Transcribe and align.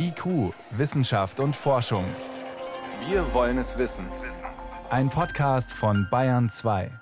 IQ, 0.00 0.54
Wissenschaft 0.70 1.40
und 1.40 1.56
Forschung. 1.56 2.04
Wir 3.08 3.34
wollen 3.34 3.58
es 3.58 3.78
wissen. 3.78 4.06
Ein 4.90 5.10
Podcast 5.10 5.72
von 5.72 6.06
Bayern 6.08 6.48
2. 6.48 6.92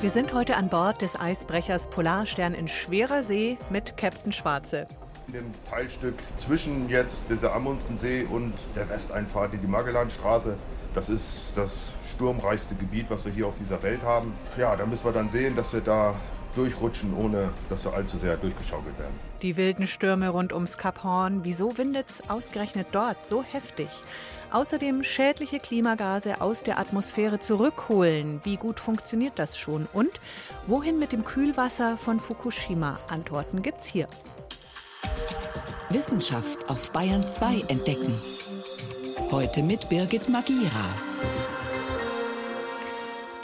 Wir 0.00 0.10
sind 0.10 0.32
heute 0.32 0.54
an 0.54 0.68
Bord 0.68 1.02
des 1.02 1.18
Eisbrechers 1.18 1.90
Polarstern 1.90 2.54
in 2.54 2.68
schwerer 2.68 3.24
See 3.24 3.58
mit 3.68 3.96
Captain 3.96 4.32
Schwarze. 4.32 4.86
In 5.26 5.32
dem 5.32 5.52
Teilstück 5.68 6.14
zwischen 6.36 6.88
jetzt 6.88 7.24
dieser 7.28 7.52
Amundsensee 7.52 8.22
und 8.22 8.54
der 8.76 8.88
Westeinfahrt 8.88 9.52
in 9.52 9.62
die 9.62 9.66
Magellanstraße, 9.66 10.56
das 10.94 11.08
ist 11.08 11.38
das 11.56 11.90
sturmreichste 12.14 12.76
Gebiet, 12.76 13.10
was 13.10 13.24
wir 13.24 13.32
hier 13.32 13.48
auf 13.48 13.56
dieser 13.58 13.82
Welt 13.82 14.02
haben. 14.04 14.32
Ja, 14.56 14.76
da 14.76 14.86
müssen 14.86 15.04
wir 15.04 15.12
dann 15.12 15.28
sehen, 15.28 15.56
dass 15.56 15.72
wir 15.72 15.80
da 15.80 16.14
durchrutschen, 16.56 17.14
ohne 17.14 17.50
dass 17.68 17.84
wir 17.84 17.94
allzu 17.94 18.18
sehr 18.18 18.36
durchgeschaukelt 18.36 18.98
werden. 18.98 19.14
Die 19.42 19.56
wilden 19.56 19.86
Stürme 19.86 20.30
rund 20.30 20.52
ums 20.52 20.78
Kap 20.78 21.04
Horn. 21.04 21.40
Wieso 21.44 21.78
windet 21.78 22.08
es 22.08 22.28
ausgerechnet 22.28 22.88
dort 22.92 23.24
so 23.24 23.42
heftig? 23.42 23.88
Außerdem 24.52 25.04
schädliche 25.04 25.58
Klimagase 25.58 26.40
aus 26.40 26.62
der 26.62 26.78
Atmosphäre 26.78 27.40
zurückholen. 27.40 28.40
Wie 28.44 28.56
gut 28.56 28.80
funktioniert 28.80 29.38
das 29.38 29.58
schon? 29.58 29.86
Und 29.92 30.12
wohin 30.66 30.98
mit 30.98 31.12
dem 31.12 31.24
Kühlwasser 31.24 31.98
von 31.98 32.20
Fukushima? 32.20 32.98
Antworten 33.08 33.62
gibt's 33.62 33.86
hier. 33.86 34.08
Wissenschaft 35.90 36.68
auf 36.68 36.90
Bayern 36.92 37.26
2 37.26 37.64
entdecken. 37.68 38.14
Heute 39.30 39.62
mit 39.62 39.88
Birgit 39.88 40.28
Magira. 40.28 40.94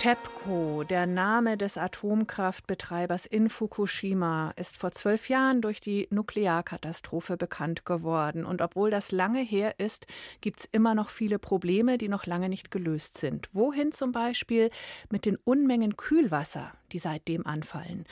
TEPCO, 0.02 0.82
der 0.82 1.06
Name 1.06 1.56
des 1.56 1.78
Atomkraftbetreibers 1.78 3.24
in 3.24 3.48
Fukushima, 3.48 4.52
ist 4.56 4.76
vor 4.76 4.90
zwölf 4.90 5.28
Jahren 5.28 5.60
durch 5.60 5.80
die 5.80 6.08
Nuklearkatastrophe 6.10 7.36
bekannt 7.36 7.86
geworden. 7.86 8.44
Und 8.44 8.62
obwohl 8.62 8.90
das 8.90 9.12
lange 9.12 9.38
her 9.42 9.78
ist, 9.78 10.08
gibt 10.40 10.58
es 10.58 10.68
immer 10.72 10.96
noch 10.96 11.08
viele 11.08 11.38
Probleme, 11.38 11.98
die 11.98 12.08
noch 12.08 12.26
lange 12.26 12.48
nicht 12.48 12.72
gelöst 12.72 13.18
sind. 13.18 13.48
Wohin 13.52 13.92
zum 13.92 14.10
Beispiel 14.10 14.70
mit 15.08 15.24
den 15.24 15.36
Unmengen 15.36 15.96
Kühlwasser, 15.96 16.72
die 16.90 16.98
seitdem 16.98 17.46
anfallen? 17.46 18.04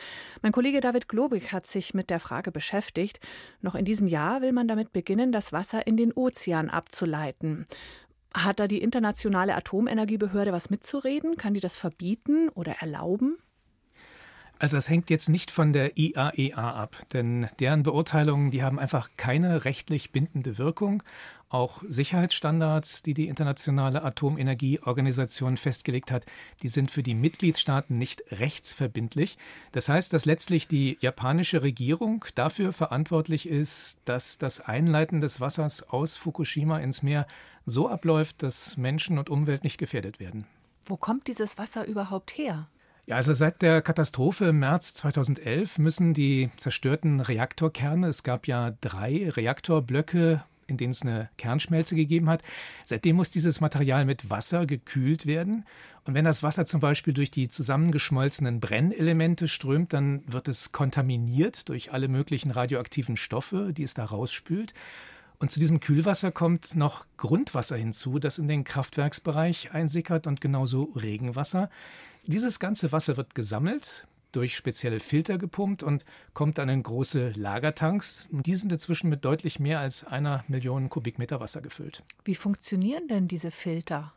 Mein 0.43 0.53
Kollege 0.53 0.81
David 0.81 1.09
Globig 1.09 1.51
hat 1.51 1.67
sich 1.67 1.93
mit 1.93 2.09
der 2.09 2.21
Frage 2.21 2.53
beschäftigt. 2.53 3.19
Noch 3.63 3.75
in 3.75 3.85
diesem 3.85 4.07
Jahr 4.07 4.43
will 4.43 4.53
man 4.53 4.69
damit 4.69 4.93
beginnen, 4.93 5.33
das 5.33 5.53
Wasser 5.53 5.89
in 5.89 5.97
den 5.97 6.13
Ozean 6.13 6.71
abzuleiten. 6.71 7.67
Hat 8.33 8.61
da 8.61 8.69
die 8.69 8.81
Internationale 8.81 9.57
Atomenergiebehörde 9.57 10.53
was 10.53 10.71
mitzureden? 10.71 11.37
Kann 11.37 11.55
die 11.55 11.61
das 11.61 11.77
verbieten 11.77 12.49
oder 12.51 12.77
erlauben? 12.81 13.39
Also 14.61 14.77
das 14.77 14.91
hängt 14.91 15.09
jetzt 15.09 15.31
nicht 15.31 15.51
von 15.51 15.73
der 15.73 15.97
IAEA 15.97 16.33
e 16.37 16.53
ab, 16.53 16.97
denn 17.15 17.49
deren 17.61 17.83
Beurteilungen, 17.83 18.51
die 18.51 18.63
haben 18.63 18.79
einfach 18.79 19.09
keine 19.17 19.65
rechtlich 19.65 20.13
bindende 20.13 20.59
Wirkung. 20.59 21.03
Auch 21.51 21.83
Sicherheitsstandards, 21.85 23.03
die 23.03 23.13
die 23.13 23.27
Internationale 23.27 24.05
Atomenergieorganisation 24.05 25.57
festgelegt 25.57 26.13
hat, 26.13 26.25
die 26.63 26.69
sind 26.69 26.93
für 26.93 27.03
die 27.03 27.15
Mitgliedstaaten 27.15 27.99
nicht 27.99 28.23
rechtsverbindlich. 28.31 29.37
Das 29.73 29.89
heißt, 29.89 30.13
dass 30.13 30.27
letztlich 30.27 30.69
die 30.69 30.97
japanische 31.01 31.63
Regierung 31.63 32.25
dafür 32.37 32.73
verantwortlich 32.73 33.49
ist, 33.49 33.99
dass 34.05 34.39
das 34.39 34.61
Einleiten 34.61 35.21
des 35.21 35.41
Wassers 35.41 35.83
aus 35.91 36.17
Fukushima 36.17 36.79
ins 36.79 37.03
Meer 37.03 37.27
so 37.67 37.89
abläuft, 37.89 38.45
dass 38.45 38.77
Menschen 38.77 39.19
und 39.19 39.29
Umwelt 39.29 39.65
nicht 39.65 39.79
gefährdet 39.79 40.21
werden. 40.21 40.47
Wo 40.85 40.97
kommt 40.97 41.27
dieses 41.27 41.59
Wasser 41.59 41.85
überhaupt 41.85 42.31
her? 42.31 42.69
Ja, 43.07 43.17
also 43.17 43.35
seit 43.35 43.61
der 43.61 43.83
Katastrophe 43.83 44.47
im 44.47 44.61
März 44.61 44.95
2011 44.95 45.79
müssen 45.79 46.15
die 46.15 46.51
zerstörten 46.59 47.19
Reaktorkerne, 47.19 48.07
es 48.07 48.23
gab 48.23 48.47
ja 48.47 48.73
drei 48.81 49.29
Reaktorblöcke, 49.29 50.45
in 50.71 50.77
denen 50.77 50.93
es 50.93 51.03
eine 51.03 51.29
Kernschmelze 51.37 51.95
gegeben 51.95 52.31
hat, 52.31 52.43
seitdem 52.85 53.17
muss 53.17 53.31
dieses 53.31 53.61
Material 53.61 54.05
mit 54.05 54.31
Wasser 54.31 54.67
gekühlt 54.67 55.27
werden. 55.27 55.65
Und 56.05 56.15
wenn 56.15 56.25
das 56.25 56.43
Wasser 56.43 56.67
zum 56.67 56.81
Beispiel 56.81 57.13
durch 57.13 57.31
die 57.31 57.49
zusammengeschmolzenen 57.49 58.61
Brennelemente 58.61 59.49
strömt, 59.49 59.93
dann 59.93 60.23
wird 60.27 60.49
es 60.49 60.73
kontaminiert 60.73 61.69
durch 61.69 61.93
alle 61.93 62.09
möglichen 62.09 62.51
radioaktiven 62.51 63.17
Stoffe, 63.17 63.73
die 63.73 63.83
es 63.83 63.95
da 63.95 64.05
rausspült. 64.05 64.73
Und 65.39 65.51
zu 65.51 65.59
diesem 65.59 65.81
Kühlwasser 65.81 66.31
kommt 66.31 66.77
noch 66.77 67.07
Grundwasser 67.17 67.77
hinzu, 67.77 68.19
das 68.19 68.39
in 68.39 68.47
den 68.47 68.63
Kraftwerksbereich 68.63 69.73
einsickert 69.73 70.27
und 70.27 70.41
genauso 70.41 70.85
Regenwasser. 70.95 71.71
Dieses 72.27 72.61
ganze 72.61 72.93
Wasser 72.93 73.17
wird 73.17 73.35
gesammelt, 73.35 74.07
durch 74.33 74.57
spezielle 74.57 75.01
Filter 75.01 75.39
gepumpt 75.39 75.83
und 75.83 76.05
kommt 76.35 76.59
dann 76.59 76.69
in 76.69 76.83
große 76.83 77.31
Lagertanks. 77.37 78.29
Die 78.31 78.57
sind 78.57 78.73
inzwischen 78.73 79.11
mit 79.11 79.25
deutlich 79.25 79.61
mehr 79.61 79.81
als 79.81 80.05
einer 80.05 80.45
Million 80.49 80.89
Kubikmeter 80.89 81.41
Wasser 81.41 81.61
gefüllt. 81.61 82.03
Wie 82.25 82.35
funktionieren 82.35 83.09
denn 83.09 83.29
diese 83.29 83.51
Filter? 83.51 84.13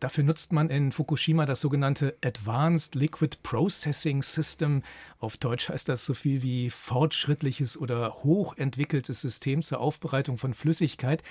Dafür 0.00 0.24
nutzt 0.24 0.52
man 0.52 0.68
in 0.68 0.92
Fukushima 0.92 1.46
das 1.46 1.60
sogenannte 1.60 2.16
Advanced 2.22 2.94
Liquid 2.94 3.38
Processing 3.42 4.22
System. 4.22 4.82
Auf 5.18 5.36
Deutsch 5.36 5.68
heißt 5.68 5.88
das 5.88 6.04
so 6.04 6.14
viel 6.14 6.42
wie 6.42 6.68
fortschrittliches 6.68 7.78
oder 7.78 8.12
hochentwickeltes 8.12 9.20
System 9.20 9.62
zur 9.62 9.80
Aufbereitung 9.80 10.36
von 10.36 10.52
Flüssigkeit. 10.52 11.22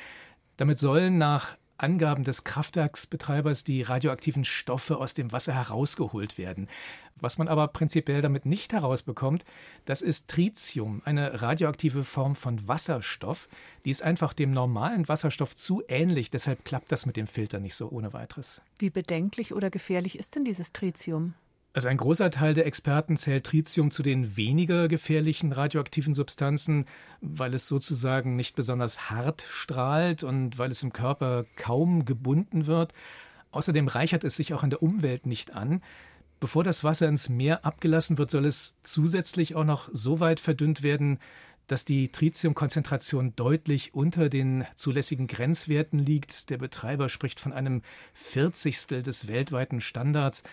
Damit 0.57 0.79
sollen 0.79 1.17
nach 1.17 1.57
Angaben 1.83 2.23
des 2.23 2.45
Kraftwerksbetreibers 2.45 3.65
die 3.65 3.81
radioaktiven 3.81 4.45
Stoffe 4.45 4.97
aus 4.97 5.13
dem 5.13 5.33
Wasser 5.33 5.53
herausgeholt 5.53 6.37
werden. 6.37 6.69
Was 7.19 7.37
man 7.37 7.47
aber 7.49 7.67
prinzipiell 7.67 8.21
damit 8.21 8.45
nicht 8.45 8.71
herausbekommt, 8.73 9.43
das 9.85 10.01
ist 10.01 10.29
Tritium, 10.29 11.01
eine 11.03 11.41
radioaktive 11.41 12.05
Form 12.05 12.35
von 12.35 12.67
Wasserstoff. 12.67 13.49
Die 13.85 13.91
ist 13.91 14.01
einfach 14.01 14.33
dem 14.33 14.51
normalen 14.51 15.07
Wasserstoff 15.07 15.55
zu 15.55 15.83
ähnlich, 15.89 16.31
deshalb 16.31 16.63
klappt 16.63 16.91
das 16.91 17.05
mit 17.05 17.17
dem 17.17 17.27
Filter 17.27 17.59
nicht 17.59 17.75
so 17.75 17.89
ohne 17.89 18.13
weiteres. 18.13 18.61
Wie 18.79 18.89
bedenklich 18.89 19.53
oder 19.53 19.69
gefährlich 19.69 20.17
ist 20.17 20.35
denn 20.35 20.45
dieses 20.45 20.71
Tritium? 20.71 21.33
Also 21.75 21.87
ein 21.87 21.97
großer 21.97 22.29
Teil 22.29 22.53
der 22.53 22.67
Experten 22.67 23.17
zählt 23.17 23.45
Tritium 23.45 23.89
zu 23.89 24.03
den 24.03 24.37
weniger 24.37 24.87
gefährlichen 24.87 25.51
radioaktiven 25.51 26.13
Substanzen, 26.13 26.85
weil 27.19 27.51
es 27.55 27.67
sozusagen 27.67 28.35
nicht 28.35 28.55
besonders 28.55 29.09
hart 29.09 29.43
strahlt 29.49 30.23
und 30.23 30.59
weil 30.59 30.69
es 30.69 30.83
im 30.83 30.93
Körper 30.93 31.45
kaum 31.55 32.05
gebunden 32.05 32.67
wird. 32.67 32.93
Außerdem 33.49 33.87
reichert 33.87 34.23
es 34.23 34.35
sich 34.35 34.53
auch 34.53 34.63
in 34.63 34.69
der 34.69 34.83
Umwelt 34.83 35.25
nicht 35.25 35.55
an. 35.55 35.81
Bevor 36.39 36.63
das 36.63 36.83
Wasser 36.83 37.07
ins 37.07 37.29
Meer 37.29 37.65
abgelassen 37.65 38.19
wird, 38.19 38.29
soll 38.29 38.45
es 38.45 38.75
zusätzlich 38.83 39.55
auch 39.55 39.63
noch 39.63 39.89
so 39.91 40.19
weit 40.19 40.39
verdünnt 40.39 40.83
werden, 40.83 41.17
dass 41.65 41.85
die 41.85 42.11
Tritiumkonzentration 42.11 43.35
deutlich 43.35 43.95
unter 43.95 44.29
den 44.29 44.65
zulässigen 44.75 45.25
Grenzwerten 45.25 45.97
liegt. 45.97 46.49
Der 46.51 46.57
Betreiber 46.57 47.09
spricht 47.09 47.39
von 47.39 47.53
einem 47.53 47.81
Vierzigstel 48.13 49.01
des 49.01 49.27
weltweiten 49.27 49.81
Standards. 49.81 50.43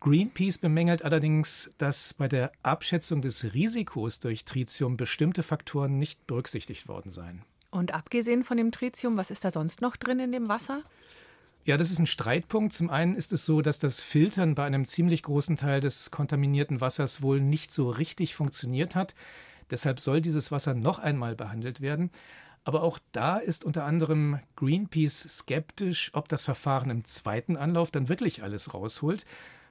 Greenpeace 0.00 0.58
bemängelt 0.58 1.04
allerdings, 1.04 1.74
dass 1.76 2.14
bei 2.14 2.26
der 2.26 2.52
Abschätzung 2.62 3.20
des 3.20 3.52
Risikos 3.52 4.18
durch 4.18 4.46
Tritium 4.46 4.96
bestimmte 4.96 5.42
Faktoren 5.42 5.98
nicht 5.98 6.26
berücksichtigt 6.26 6.88
worden 6.88 7.10
seien. 7.10 7.42
Und 7.70 7.94
abgesehen 7.94 8.42
von 8.42 8.56
dem 8.56 8.72
Tritium, 8.72 9.18
was 9.18 9.30
ist 9.30 9.44
da 9.44 9.50
sonst 9.50 9.82
noch 9.82 9.96
drin 9.96 10.18
in 10.18 10.32
dem 10.32 10.48
Wasser? 10.48 10.82
Ja, 11.64 11.76
das 11.76 11.90
ist 11.90 11.98
ein 11.98 12.06
Streitpunkt. 12.06 12.72
Zum 12.72 12.88
einen 12.88 13.14
ist 13.14 13.32
es 13.32 13.44
so, 13.44 13.60
dass 13.60 13.78
das 13.78 14.00
Filtern 14.00 14.54
bei 14.54 14.64
einem 14.64 14.86
ziemlich 14.86 15.22
großen 15.22 15.56
Teil 15.56 15.80
des 15.80 16.10
kontaminierten 16.10 16.80
Wassers 16.80 17.20
wohl 17.20 17.40
nicht 17.40 17.70
so 17.70 17.90
richtig 17.90 18.34
funktioniert 18.34 18.96
hat. 18.96 19.14
Deshalb 19.70 20.00
soll 20.00 20.22
dieses 20.22 20.50
Wasser 20.50 20.74
noch 20.74 20.98
einmal 20.98 21.36
behandelt 21.36 21.82
werden. 21.82 22.10
Aber 22.64 22.82
auch 22.82 22.98
da 23.12 23.36
ist 23.36 23.64
unter 23.64 23.84
anderem 23.84 24.40
Greenpeace 24.56 25.26
skeptisch, 25.28 26.10
ob 26.14 26.28
das 26.28 26.44
Verfahren 26.44 26.90
im 26.90 27.04
zweiten 27.04 27.56
Anlauf 27.56 27.90
dann 27.90 28.08
wirklich 28.08 28.42
alles 28.42 28.72
rausholt. 28.74 29.26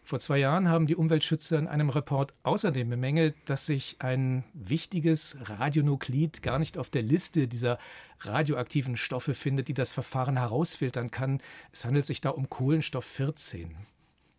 Vor 0.09 0.17
zwei 0.17 0.39
Jahren 0.39 0.67
haben 0.67 0.87
die 0.87 0.95
Umweltschützer 0.95 1.59
in 1.59 1.67
einem 1.67 1.91
Report 1.91 2.33
außerdem 2.41 2.89
bemängelt, 2.89 3.35
dass 3.45 3.67
sich 3.67 3.97
ein 3.99 4.43
wichtiges 4.55 5.37
Radionuklid 5.43 6.41
gar 6.41 6.57
nicht 6.57 6.79
auf 6.79 6.89
der 6.89 7.03
Liste 7.03 7.47
dieser 7.47 7.77
radioaktiven 8.21 8.97
Stoffe 8.97 9.35
findet, 9.35 9.67
die 9.67 9.75
das 9.75 9.93
Verfahren 9.93 10.37
herausfiltern 10.37 11.11
kann. 11.11 11.43
Es 11.71 11.85
handelt 11.85 12.07
sich 12.07 12.21
da 12.21 12.31
um 12.31 12.49
Kohlenstoff 12.49 13.05
14. 13.05 13.69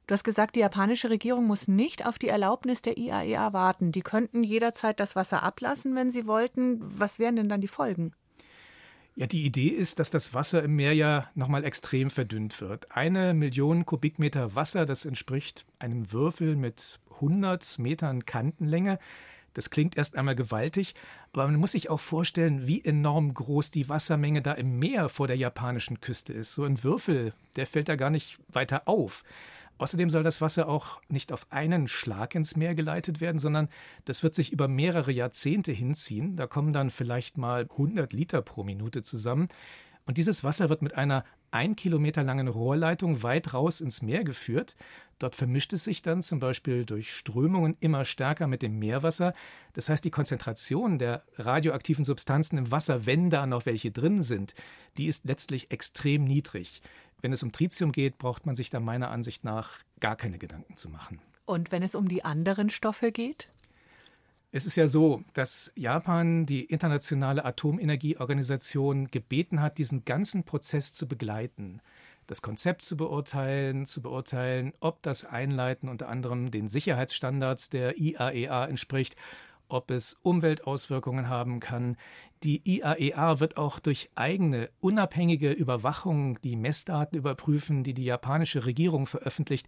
Du 0.08 0.12
hast 0.12 0.24
gesagt, 0.24 0.56
die 0.56 0.60
japanische 0.60 1.08
Regierung 1.08 1.46
muss 1.46 1.68
nicht 1.68 2.04
auf 2.04 2.18
die 2.18 2.30
Erlaubnis 2.30 2.82
der 2.82 2.98
IAEA 2.98 3.50
e 3.50 3.52
warten. 3.52 3.92
Die 3.92 4.02
könnten 4.02 4.42
jederzeit 4.42 4.98
das 4.98 5.14
Wasser 5.14 5.44
ablassen, 5.44 5.94
wenn 5.94 6.10
sie 6.10 6.26
wollten. 6.26 6.80
Was 6.80 7.20
wären 7.20 7.36
denn 7.36 7.48
dann 7.48 7.60
die 7.60 7.68
Folgen? 7.68 8.12
Ja, 9.16 9.26
die 9.26 9.44
Idee 9.44 9.68
ist, 9.68 9.98
dass 9.98 10.10
das 10.10 10.34
Wasser 10.34 10.62
im 10.62 10.76
Meer 10.76 10.94
ja 10.94 11.28
nochmal 11.34 11.64
extrem 11.64 12.10
verdünnt 12.10 12.60
wird. 12.60 12.94
Eine 12.96 13.34
Million 13.34 13.84
Kubikmeter 13.84 14.54
Wasser, 14.54 14.86
das 14.86 15.04
entspricht 15.04 15.66
einem 15.78 16.12
Würfel 16.12 16.56
mit 16.56 17.00
100 17.14 17.78
Metern 17.78 18.24
Kantenlänge. 18.24 18.98
Das 19.52 19.70
klingt 19.70 19.96
erst 19.96 20.16
einmal 20.16 20.36
gewaltig, 20.36 20.94
aber 21.32 21.46
man 21.46 21.56
muss 21.56 21.72
sich 21.72 21.90
auch 21.90 21.98
vorstellen, 21.98 22.66
wie 22.68 22.84
enorm 22.84 23.34
groß 23.34 23.72
die 23.72 23.88
Wassermenge 23.88 24.42
da 24.42 24.52
im 24.52 24.78
Meer 24.78 25.08
vor 25.08 25.26
der 25.26 25.36
japanischen 25.36 26.00
Küste 26.00 26.32
ist. 26.32 26.52
So 26.52 26.64
ein 26.64 26.82
Würfel, 26.84 27.32
der 27.56 27.66
fällt 27.66 27.88
da 27.88 27.96
gar 27.96 28.10
nicht 28.10 28.38
weiter 28.48 28.82
auf. 28.86 29.24
Außerdem 29.80 30.10
soll 30.10 30.22
das 30.22 30.42
Wasser 30.42 30.68
auch 30.68 31.00
nicht 31.08 31.32
auf 31.32 31.46
einen 31.50 31.88
Schlag 31.88 32.34
ins 32.34 32.54
Meer 32.54 32.74
geleitet 32.74 33.22
werden, 33.22 33.38
sondern 33.38 33.70
das 34.04 34.22
wird 34.22 34.34
sich 34.34 34.52
über 34.52 34.68
mehrere 34.68 35.10
Jahrzehnte 35.10 35.72
hinziehen. 35.72 36.36
Da 36.36 36.46
kommen 36.46 36.74
dann 36.74 36.90
vielleicht 36.90 37.38
mal 37.38 37.62
100 37.62 38.12
Liter 38.12 38.42
pro 38.42 38.62
Minute 38.62 39.00
zusammen. 39.00 39.48
Und 40.04 40.18
dieses 40.18 40.44
Wasser 40.44 40.68
wird 40.68 40.82
mit 40.82 40.96
einer 40.96 41.24
ein 41.50 41.76
Kilometer 41.76 42.22
langen 42.22 42.48
Rohrleitung 42.48 43.22
weit 43.22 43.54
raus 43.54 43.80
ins 43.80 44.02
Meer 44.02 44.22
geführt. 44.22 44.76
Dort 45.18 45.34
vermischt 45.34 45.72
es 45.72 45.84
sich 45.84 46.02
dann 46.02 46.20
zum 46.20 46.40
Beispiel 46.40 46.84
durch 46.84 47.14
Strömungen 47.14 47.74
immer 47.80 48.04
stärker 48.04 48.46
mit 48.46 48.60
dem 48.60 48.78
Meerwasser. 48.78 49.32
Das 49.72 49.88
heißt, 49.88 50.04
die 50.04 50.10
Konzentration 50.10 50.98
der 50.98 51.24
radioaktiven 51.38 52.04
Substanzen 52.04 52.58
im 52.58 52.70
Wasser, 52.70 53.06
wenn 53.06 53.30
da 53.30 53.46
noch 53.46 53.64
welche 53.64 53.92
drin 53.92 54.22
sind, 54.22 54.54
die 54.98 55.06
ist 55.06 55.24
letztlich 55.24 55.70
extrem 55.70 56.24
niedrig. 56.24 56.82
Wenn 57.22 57.32
es 57.32 57.42
um 57.42 57.52
Tritium 57.52 57.92
geht, 57.92 58.18
braucht 58.18 58.46
man 58.46 58.56
sich 58.56 58.70
da 58.70 58.80
meiner 58.80 59.10
Ansicht 59.10 59.44
nach 59.44 59.78
gar 60.00 60.16
keine 60.16 60.38
Gedanken 60.38 60.76
zu 60.76 60.88
machen. 60.88 61.18
Und 61.44 61.72
wenn 61.72 61.82
es 61.82 61.94
um 61.94 62.08
die 62.08 62.24
anderen 62.24 62.70
Stoffe 62.70 63.12
geht? 63.12 63.48
Es 64.52 64.66
ist 64.66 64.76
ja 64.76 64.88
so, 64.88 65.22
dass 65.32 65.72
Japan 65.76 66.44
die 66.44 66.64
internationale 66.64 67.44
Atomenergieorganisation 67.44 69.06
gebeten 69.08 69.62
hat, 69.62 69.78
diesen 69.78 70.04
ganzen 70.04 70.42
Prozess 70.42 70.92
zu 70.92 71.06
begleiten, 71.06 71.80
das 72.26 72.42
Konzept 72.42 72.82
zu 72.82 72.96
beurteilen, 72.96 73.86
zu 73.86 74.02
beurteilen, 74.02 74.72
ob 74.80 75.02
das 75.02 75.24
Einleiten 75.24 75.88
unter 75.88 76.08
anderem 76.08 76.50
den 76.50 76.68
Sicherheitsstandards 76.68 77.70
der 77.70 77.98
IAEA 77.98 78.66
e 78.66 78.68
entspricht 78.70 79.16
ob 79.70 79.90
es 79.90 80.14
Umweltauswirkungen 80.22 81.28
haben 81.28 81.60
kann. 81.60 81.96
Die 82.42 82.60
IAEA 82.64 83.34
e 83.34 83.40
wird 83.40 83.56
auch 83.56 83.78
durch 83.78 84.10
eigene 84.14 84.70
unabhängige 84.80 85.52
Überwachung 85.52 86.40
die 86.42 86.56
Messdaten 86.56 87.18
überprüfen, 87.18 87.84
die 87.84 87.94
die 87.94 88.04
japanische 88.04 88.66
Regierung 88.66 89.06
veröffentlicht. 89.06 89.66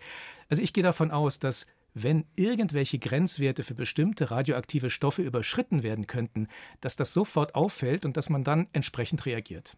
Also 0.48 0.62
ich 0.62 0.72
gehe 0.72 0.84
davon 0.84 1.10
aus, 1.10 1.38
dass 1.38 1.66
wenn 1.94 2.24
irgendwelche 2.36 2.98
Grenzwerte 2.98 3.62
für 3.62 3.74
bestimmte 3.74 4.30
radioaktive 4.30 4.90
Stoffe 4.90 5.22
überschritten 5.22 5.82
werden 5.82 6.06
könnten, 6.06 6.48
dass 6.80 6.96
das 6.96 7.12
sofort 7.12 7.54
auffällt 7.54 8.04
und 8.06 8.16
dass 8.16 8.30
man 8.30 8.44
dann 8.44 8.68
entsprechend 8.72 9.26
reagiert. 9.26 9.76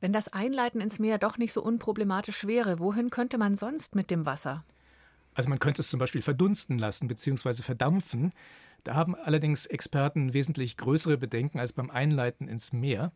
Wenn 0.00 0.12
das 0.12 0.28
Einleiten 0.28 0.80
ins 0.80 0.98
Meer 0.98 1.18
doch 1.18 1.36
nicht 1.36 1.52
so 1.52 1.62
unproblematisch 1.62 2.46
wäre, 2.46 2.78
wohin 2.78 3.10
könnte 3.10 3.36
man 3.36 3.54
sonst 3.54 3.94
mit 3.94 4.10
dem 4.10 4.24
Wasser? 4.24 4.64
Also 5.34 5.48
man 5.48 5.58
könnte 5.58 5.82
es 5.82 5.88
zum 5.88 6.00
Beispiel 6.00 6.22
verdunsten 6.22 6.78
lassen 6.78 7.08
bzw. 7.08 7.62
verdampfen. 7.62 8.32
Da 8.84 8.94
haben 8.94 9.14
allerdings 9.14 9.66
Experten 9.66 10.34
wesentlich 10.34 10.76
größere 10.76 11.18
Bedenken 11.18 11.60
als 11.60 11.72
beim 11.72 11.90
Einleiten 11.90 12.48
ins 12.48 12.72
Meer. 12.72 13.12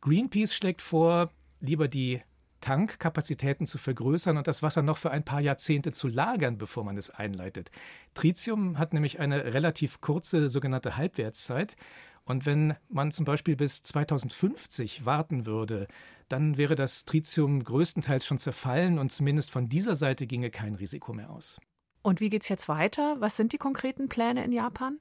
Greenpeace 0.00 0.54
schlägt 0.54 0.82
vor, 0.82 1.30
lieber 1.60 1.88
die 1.88 2.22
Tankkapazitäten 2.60 3.66
zu 3.66 3.76
vergrößern 3.76 4.38
und 4.38 4.46
das 4.46 4.62
Wasser 4.62 4.80
noch 4.80 4.96
für 4.96 5.10
ein 5.10 5.24
paar 5.24 5.40
Jahrzehnte 5.40 5.92
zu 5.92 6.08
lagern, 6.08 6.56
bevor 6.56 6.82
man 6.82 6.96
es 6.96 7.10
einleitet. 7.10 7.70
Tritium 8.14 8.78
hat 8.78 8.94
nämlich 8.94 9.20
eine 9.20 9.52
relativ 9.52 10.00
kurze 10.00 10.48
sogenannte 10.48 10.96
Halbwertszeit. 10.96 11.76
Und 12.24 12.46
wenn 12.46 12.74
man 12.88 13.12
zum 13.12 13.26
Beispiel 13.26 13.54
bis 13.54 13.82
2050 13.82 15.04
warten 15.04 15.44
würde, 15.44 15.88
dann 16.28 16.56
wäre 16.56 16.74
das 16.74 17.04
Tritium 17.04 17.62
größtenteils 17.62 18.26
schon 18.26 18.38
zerfallen 18.38 18.98
und 18.98 19.10
zumindest 19.10 19.50
von 19.50 19.68
dieser 19.68 19.94
Seite 19.94 20.26
ginge 20.26 20.50
kein 20.50 20.74
Risiko 20.74 21.12
mehr 21.12 21.30
aus. 21.30 21.60
Und 22.02 22.20
wie 22.20 22.30
geht 22.30 22.42
es 22.42 22.48
jetzt 22.48 22.68
weiter? 22.68 23.16
Was 23.20 23.36
sind 23.36 23.52
die 23.52 23.58
konkreten 23.58 24.08
Pläne 24.08 24.44
in 24.44 24.52
Japan? 24.52 24.98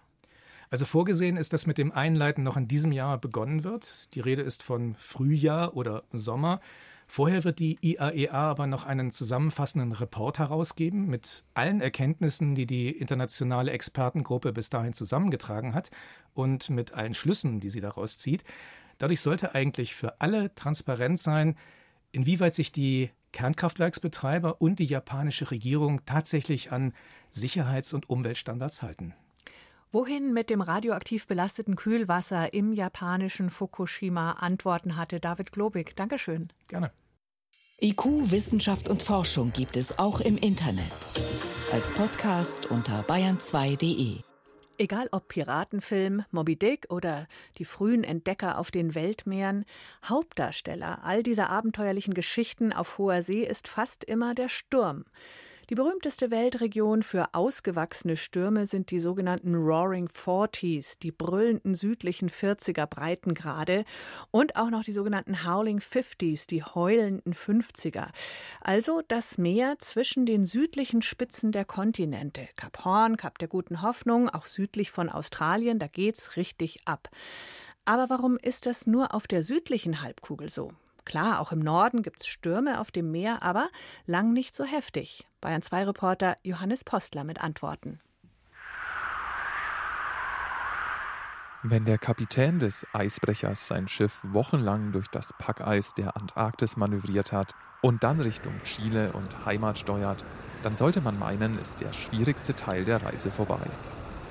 Also 0.69 0.85
vorgesehen 0.85 1.37
ist, 1.37 1.53
dass 1.53 1.67
mit 1.67 1.77
dem 1.77 1.91
Einleiten 1.91 2.43
noch 2.43 2.57
in 2.57 2.67
diesem 2.67 2.91
Jahr 2.91 3.19
begonnen 3.19 3.63
wird. 3.63 4.13
Die 4.15 4.21
Rede 4.21 4.41
ist 4.41 4.63
von 4.63 4.95
Frühjahr 4.95 5.75
oder 5.75 6.03
Sommer. 6.11 6.61
Vorher 7.05 7.43
wird 7.43 7.59
die 7.59 7.77
IAEA 7.81 8.11
e 8.13 8.27
aber 8.29 8.65
noch 8.65 8.85
einen 8.85 9.11
zusammenfassenden 9.11 9.91
Report 9.91 10.39
herausgeben 10.39 11.07
mit 11.07 11.43
allen 11.53 11.81
Erkenntnissen, 11.81 12.55
die 12.55 12.65
die 12.65 12.89
internationale 12.89 13.71
Expertengruppe 13.71 14.51
bis 14.51 14.69
dahin 14.69 14.93
zusammengetragen 14.93 15.75
hat 15.75 15.91
und 16.33 16.69
mit 16.69 16.93
allen 16.93 17.13
Schlüssen, 17.13 17.59
die 17.59 17.69
sie 17.69 17.81
daraus 17.81 18.17
zieht. 18.17 18.43
Dadurch 19.03 19.19
sollte 19.19 19.53
eigentlich 19.53 19.95
für 19.95 20.21
alle 20.21 20.55
transparent 20.55 21.19
sein, 21.19 21.57
inwieweit 22.13 22.55
sich 22.55 22.71
die 22.71 23.11
Kernkraftwerksbetreiber 23.33 24.61
und 24.61 24.79
die 24.79 24.85
japanische 24.85 25.51
Regierung 25.51 26.05
tatsächlich 26.05 26.71
an 26.71 26.93
Sicherheits- 27.29 27.93
und 27.93 28.09
Umweltstandards 28.09 28.81
halten. 28.81 29.13
Wohin 29.91 30.31
mit 30.31 30.49
dem 30.49 30.61
radioaktiv 30.61 31.27
belasteten 31.27 31.75
Kühlwasser 31.75 32.53
im 32.53 32.71
japanischen 32.71 33.49
Fukushima 33.49 34.31
Antworten 34.39 34.95
hatte 34.95 35.19
David 35.19 35.51
Globig. 35.51 35.97
Dankeschön. 35.97 36.53
Gerne. 36.69 36.93
IQ, 37.81 38.31
Wissenschaft 38.31 38.87
und 38.87 39.03
Forschung 39.03 39.51
gibt 39.51 39.75
es 39.75 39.99
auch 39.99 40.21
im 40.21 40.37
Internet. 40.37 40.93
Als 41.73 41.91
Podcast 41.91 42.71
unter 42.71 43.01
bayern2.de. 43.01 44.32
Egal 44.79 45.07
ob 45.11 45.27
Piratenfilm, 45.27 46.25
Moby 46.31 46.55
Dick 46.55 46.87
oder 46.89 47.27
die 47.59 47.65
frühen 47.65 48.03
Entdecker 48.03 48.57
auf 48.57 48.71
den 48.71 48.95
Weltmeeren, 48.95 49.65
Hauptdarsteller 50.03 51.03
all 51.03 51.21
dieser 51.21 51.51
abenteuerlichen 51.51 52.15
Geschichten 52.15 52.73
auf 52.73 52.97
hoher 52.97 53.21
See 53.21 53.43
ist 53.43 53.67
fast 53.67 54.03
immer 54.03 54.33
der 54.33 54.49
Sturm. 54.49 55.05
Die 55.73 55.75
berühmteste 55.75 56.29
Weltregion 56.29 57.01
für 57.01 57.33
ausgewachsene 57.33 58.15
Stürme 58.15 58.67
sind 58.67 58.91
die 58.91 58.99
sogenannten 58.99 59.55
Roaring 59.55 60.07
Forties, 60.07 60.99
die 60.99 61.11
brüllenden 61.11 61.73
südlichen 61.73 62.29
40er 62.29 62.85
Breitengrade 62.85 63.83
und 64.29 64.55
auch 64.55 64.69
noch 64.69 64.83
die 64.83 64.91
sogenannten 64.91 65.47
Howling 65.47 65.79
Fifties, 65.79 66.45
die 66.45 66.61
heulenden 66.61 67.33
50er. 67.33 68.09
Also 68.61 69.01
das 69.07 69.39
Meer 69.39 69.77
zwischen 69.79 70.27
den 70.27 70.45
südlichen 70.45 71.01
Spitzen 71.01 71.51
der 71.51 71.65
Kontinente. 71.65 72.47
Kap 72.55 72.85
Horn, 72.85 73.17
Kap 73.17 73.39
der 73.39 73.47
Guten 73.47 73.81
Hoffnung, 73.81 74.29
auch 74.29 74.45
südlich 74.45 74.91
von 74.91 75.09
Australien, 75.09 75.79
da 75.79 75.87
geht's 75.87 76.37
richtig 76.37 76.81
ab. 76.85 77.09
Aber 77.83 78.11
warum 78.11 78.37
ist 78.37 78.67
das 78.67 78.85
nur 78.85 79.15
auf 79.15 79.25
der 79.25 79.41
südlichen 79.41 80.03
Halbkugel 80.03 80.51
so? 80.51 80.71
Klar, 81.05 81.39
auch 81.39 81.51
im 81.51 81.59
Norden 81.59 82.01
gibt 82.01 82.21
es 82.21 82.27
Stürme 82.27 82.79
auf 82.79 82.91
dem 82.91 83.11
Meer, 83.11 83.43
aber 83.43 83.67
lang 84.05 84.31
nicht 84.33 84.55
so 84.55 84.63
heftig. 84.63 85.27
Bayern 85.41 85.61
2 85.61 85.85
Reporter 85.85 86.37
Johannes 86.43 86.83
Postler 86.83 87.23
mit 87.23 87.41
Antworten. 87.41 87.99
Wenn 91.65 91.85
der 91.85 91.97
Kapitän 91.97 92.59
des 92.59 92.85
Eisbrechers 92.91 93.67
sein 93.67 93.87
Schiff 93.87 94.19
wochenlang 94.23 94.91
durch 94.91 95.07
das 95.07 95.33
Packeis 95.37 95.93
der 95.93 96.17
Antarktis 96.17 96.75
manövriert 96.75 97.31
hat 97.31 97.55
und 97.81 98.03
dann 98.03 98.19
Richtung 98.19 98.53
Chile 98.63 99.13
und 99.13 99.45
Heimat 99.45 99.79
steuert, 99.79 100.25
dann 100.61 100.75
sollte 100.75 100.99
man 100.99 101.17
meinen, 101.17 101.57
ist 101.59 101.79
der 101.79 101.93
schwierigste 101.93 102.53
Teil 102.53 102.83
der 102.83 103.01
Reise 103.01 103.31
vorbei. 103.31 103.61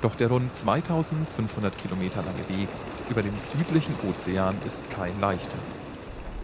Doch 0.02 0.14
der 0.14 0.28
rund 0.28 0.54
2500 0.54 1.76
Kilometer 1.78 2.22
lange 2.22 2.48
Weg 2.48 2.68
über 3.08 3.22
den 3.22 3.38
südlichen 3.38 3.94
Ozean 4.08 4.56
ist 4.66 4.82
kein 4.90 5.18
leichter 5.20 5.58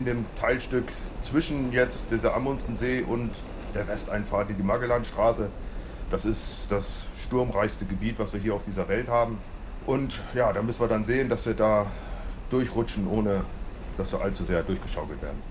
in 0.00 0.06
dem 0.06 0.24
Teilstück 0.36 0.84
zwischen 1.22 1.72
jetzt 1.72 2.10
dieser 2.10 2.34
Amundsensee 2.34 3.02
und 3.02 3.30
der 3.74 3.86
Westeinfahrt 3.86 4.50
in 4.50 4.56
die 4.56 4.62
Magellanstraße. 4.62 5.50
Das 6.10 6.24
ist 6.24 6.66
das 6.68 7.04
sturmreichste 7.24 7.84
Gebiet, 7.84 8.18
was 8.18 8.32
wir 8.32 8.40
hier 8.40 8.54
auf 8.54 8.64
dieser 8.64 8.88
Welt 8.88 9.08
haben. 9.08 9.38
Und 9.86 10.18
ja, 10.34 10.52
da 10.52 10.62
müssen 10.62 10.80
wir 10.80 10.88
dann 10.88 11.04
sehen, 11.04 11.28
dass 11.28 11.46
wir 11.46 11.54
da 11.54 11.86
durchrutschen, 12.50 13.06
ohne 13.06 13.44
dass 13.96 14.12
wir 14.12 14.20
allzu 14.20 14.44
sehr 14.44 14.62
durchgeschaukelt 14.62 15.20
werden. 15.20 15.42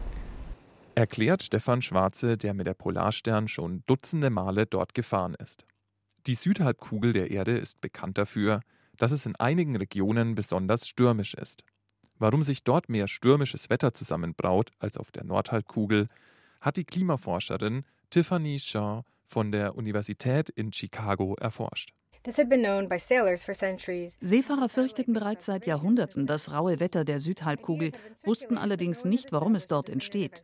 Erklärt 0.96 1.44
Stefan 1.44 1.82
Schwarze, 1.82 2.38
der 2.38 2.56
mit 2.56 2.66
der 2.66 2.74
Polarstern 2.74 3.48
schon 3.48 3.84
dutzende 3.86 4.32
Male 4.32 4.66
dort 4.66 4.96
gefahren 4.96 5.36
ist. 5.36 5.66
Die 6.26 6.34
Südhalbkugel 6.34 7.14
der 7.14 7.30
Erde 7.30 7.58
ist 7.58 7.82
bekannt 7.82 8.18
dafür, 8.18 8.62
dass 8.98 9.12
es 9.12 9.26
in 9.26 9.36
einigen 9.36 9.76
Regionen 9.76 10.34
besonders 10.34 10.88
stürmisch 10.88 11.36
ist. 11.36 11.64
Warum 12.20 12.42
sich 12.42 12.64
dort 12.64 12.90
mehr 12.90 13.08
stürmisches 13.08 13.70
Wetter 13.70 13.94
zusammenbraut 13.94 14.72
als 14.80 14.98
auf 14.98 15.12
der 15.12 15.24
Nordhalbkugel, 15.24 16.08
hat 16.62 16.78
die 16.78 16.86
Klimaforscherin 16.86 17.84
Tiffany 18.10 18.60
Shaw 18.60 19.04
von 19.26 19.52
der 19.52 19.76
Universität 19.76 20.50
in 20.50 20.74
Chicago 20.74 21.36
erforscht. 21.36 21.94
Seefahrer 24.20 24.68
fürchteten 24.68 25.14
bereits 25.14 25.46
seit 25.46 25.66
Jahrhunderten 25.66 26.28
das 26.28 26.52
raue 26.52 26.82
Wetter 26.82 27.06
der 27.06 27.20
Südhalbkugel, 27.20 27.94
wussten 28.26 28.58
allerdings 28.58 29.06
nicht, 29.06 29.32
warum 29.32 29.56
es 29.56 29.68
dort 29.68 29.88
entsteht. 29.88 30.44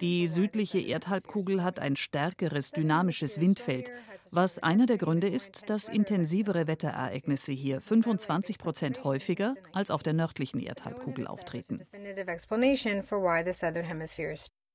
Die 0.00 0.26
südliche 0.26 0.80
Erdhalbkugel 0.80 1.62
hat 1.62 1.78
ein 1.78 1.94
stärkeres 1.94 2.72
dynamisches 2.72 3.40
Windfeld, 3.40 3.92
was 4.32 4.58
einer 4.58 4.86
der 4.86 4.98
Gründe 4.98 5.28
ist, 5.28 5.70
dass 5.70 5.88
intensivere 5.88 6.66
Wetterereignisse 6.66 7.52
hier 7.52 7.80
25 7.80 8.58
Prozent 8.58 9.04
häufiger 9.04 9.54
als 9.72 9.92
auf 9.92 10.02
der 10.02 10.14
nördlichen 10.14 10.58
Erdhalbkugel 10.58 11.28
auftreten. 11.28 11.86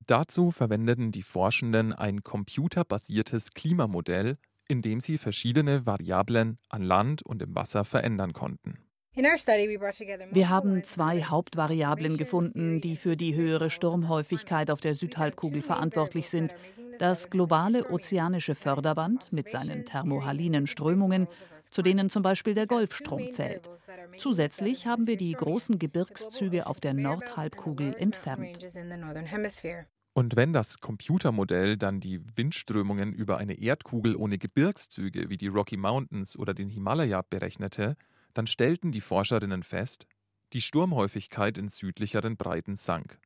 Dazu 0.08 0.52
verwendeten 0.52 1.12
die 1.12 1.24
Forschenden 1.24 1.92
ein 1.92 2.24
computerbasiertes 2.24 3.52
Klimamodell, 3.52 4.38
indem 4.68 5.00
sie 5.00 5.18
verschiedene 5.18 5.86
Variablen 5.86 6.58
an 6.70 6.82
Land 6.82 7.22
und 7.24 7.42
im 7.42 7.56
Wasser 7.56 7.84
verändern 7.86 8.34
konnten. 8.34 8.80
Wir 9.16 10.50
haben 10.50 10.84
zwei 10.84 11.24
Hauptvariablen 11.24 12.18
gefunden, 12.18 12.82
die 12.82 12.98
für 12.98 13.16
die 13.16 13.34
höhere 13.34 13.70
Sturmhäufigkeit 13.70 14.70
auf 14.70 14.82
der 14.82 14.94
Südhalbkugel 14.94 15.62
verantwortlich 15.62 16.30
sind. 16.30 16.54
Das 17.00 17.30
globale 17.30 17.90
ozeanische 17.90 18.56
Förderband 18.56 19.32
mit 19.32 19.50
seinen 19.50 19.86
thermohalinen 19.86 20.68
Strömungen, 20.68 21.28
zu 21.70 21.82
denen 21.82 22.10
zum 22.10 22.24
Beispiel 22.24 22.56
der 22.56 22.68
Golfstrom 22.68 23.32
zählt. 23.32 23.70
Zusätzlich 24.18 24.86
haben 24.86 25.08
wir 25.08 25.18
die 25.18 25.32
großen 25.32 25.80
Gebirgszüge 25.80 26.68
auf 26.68 26.82
der 26.82 26.94
Nordhalbkugel 26.94 27.96
entfernt. 27.98 28.66
Und 30.18 30.38
wenn 30.38 30.54
das 30.54 30.80
Computermodell 30.80 31.76
dann 31.76 32.00
die 32.00 32.22
Windströmungen 32.38 33.12
über 33.12 33.38
eine 33.38 33.60
Erdkugel 33.60 34.16
ohne 34.16 34.38
Gebirgszüge 34.38 35.30
wie 35.30 35.36
die 35.36 35.50
Rocky 35.50 35.76
Mountains 35.76 36.38
oder 36.38 36.54
den 36.54 36.70
Himalaya 36.70 37.22
berechnete, 37.22 37.98
dann 38.34 38.48
stellten 38.48 38.94
die 38.94 39.02
Forscherinnen 39.02 39.64
fest, 39.64 40.08
die 40.54 40.62
Sturmhäufigkeit 40.62 41.58
in 41.58 41.68
südlicheren 41.68 42.38
Breiten 42.38 42.78
sank. 42.78 43.20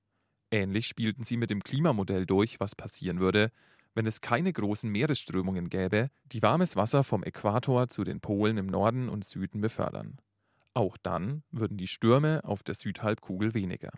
Ähnlich 0.49 0.87
spielten 0.87 1.23
sie 1.23 1.37
mit 1.37 1.51
dem 1.51 1.63
Klimamodell 1.63 2.25
durch, 2.25 2.59
was 2.59 2.75
passieren 2.75 3.19
würde, 3.19 3.51
wenn 3.93 4.07
es 4.07 4.21
keine 4.21 4.51
großen 4.51 4.89
Meeresströmungen 4.89 5.69
gäbe, 5.69 6.09
die 6.31 6.41
warmes 6.41 6.75
Wasser 6.75 7.03
vom 7.03 7.21
Äquator 7.21 7.87
zu 7.87 8.03
den 8.03 8.19
Polen 8.19 8.57
im 8.57 8.65
Norden 8.65 9.09
und 9.09 9.23
Süden 9.25 9.61
befördern. 9.61 10.17
Auch 10.73 10.97
dann 10.97 11.43
würden 11.51 11.77
die 11.77 11.87
Stürme 11.87 12.43
auf 12.45 12.63
der 12.63 12.73
Südhalbkugel 12.73 13.53
weniger. 13.53 13.91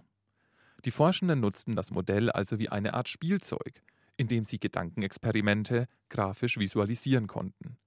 Die 0.86 0.92
Forschenden 0.92 1.40
nutzten 1.40 1.76
das 1.76 1.92
Modell 1.92 2.32
also 2.32 2.58
wie 2.60 2.70
eine 2.70 2.94
Art 2.94 3.08
Spielzeug, 3.08 3.84
in 4.18 4.28
dem 4.28 4.44
sie 4.44 4.60
Gedankenexperimente 4.60 5.88
grafisch 6.10 6.58
visualisieren 6.58 7.28
konnten. 7.28 7.78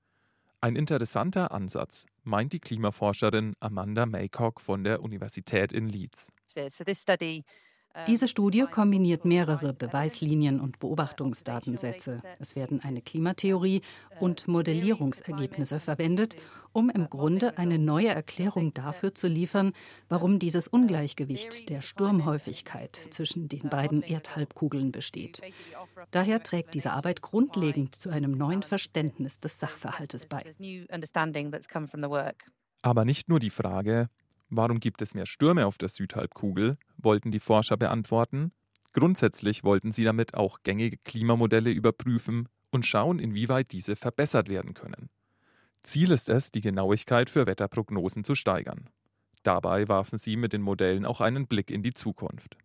Ein 0.61 0.77
interessanter 0.77 1.53
Ansatz, 1.53 2.07
meint 2.23 2.53
die 2.53 2.61
Klimaforscherin 2.61 3.55
Amanda 3.61 4.07
Maycock 4.07 4.61
von 4.61 4.83
der 4.83 5.03
Universität 5.03 5.73
in 5.73 5.89
Leeds. 5.89 6.29
Diese 8.09 8.27
Studie 8.27 8.65
kombiniert 8.71 9.25
mehrere 9.25 9.73
Beweislinien 9.73 10.61
und 10.61 10.81
Beobachtungsdatensätze. 10.81 12.21
Es 12.41 12.57
werden 12.57 12.81
eine 12.83 13.01
Klimatheorie 13.01 13.83
und 14.19 14.49
Modellierungsergebnisse 14.49 15.79
verwendet, 15.79 16.35
um 16.73 16.91
im 16.91 17.09
Grunde 17.09 17.57
eine 17.57 17.79
neue 17.79 18.09
Erklärung 18.09 18.75
dafür 18.75 19.15
zu 19.15 19.29
liefern, 19.29 19.73
warum 20.09 20.41
dieses 20.41 20.67
Ungleichgewicht 20.67 21.69
der 21.71 21.83
Sturmhäufigkeit 21.83 23.01
zwischen 23.11 23.49
den 23.49 23.69
beiden 23.69 24.03
Erdhalbkugeln 24.03 24.91
besteht. 24.91 25.41
Daher 26.11 26.43
trägt 26.43 26.75
diese 26.75 26.91
Arbeit 26.91 27.23
grundlegend 27.23 27.95
zu 27.95 28.11
einem 28.11 28.33
neuen 28.33 28.65
Verständnis 28.65 29.39
des 29.39 29.61
Sachverhaltes 29.61 30.27
bei. 30.27 30.43
Aber 32.83 33.05
nicht 33.05 33.29
nur 33.29 33.39
die 33.39 33.51
Frage, 33.51 34.09
Warum 34.57 34.79
gibt 34.79 35.03
es 35.03 35.15
mehr 35.15 35.27
Stürme 35.27 35.67
auf 35.67 35.79
der 35.79 35.89
Südhalbkugel? 35.89 36.77
wollten 36.97 37.33
die 37.33 37.41
Forscher 37.41 37.77
beantworten. 37.77 38.53
Grundsätzlich 38.93 39.65
wollten 39.65 39.91
sie 39.91 40.05
damit 40.05 40.35
auch 40.35 40.63
gängige 40.63 40.97
Klimamodelle 40.99 41.71
überprüfen 41.71 42.49
und 42.71 42.87
schauen, 42.87 43.19
inwieweit 43.19 43.73
diese 43.73 43.97
verbessert 43.97 44.49
werden 44.49 44.75
können. 44.75 45.11
Ziel 45.83 46.13
ist 46.13 46.29
es, 46.29 46.53
die 46.53 46.61
Genauigkeit 46.61 47.31
für 47.31 47.47
Wetterprognosen 47.49 48.23
zu 48.23 48.37
steigern. 48.37 48.89
Dabei 49.43 49.89
warfen 49.89 50.19
sie 50.19 50.37
mit 50.37 50.53
den 50.53 50.63
Modellen 50.63 51.05
auch 51.05 51.21
einen 51.21 51.49
Blick 51.49 51.71
in 51.73 51.83
die 51.83 51.93
Zukunft. 51.93 52.57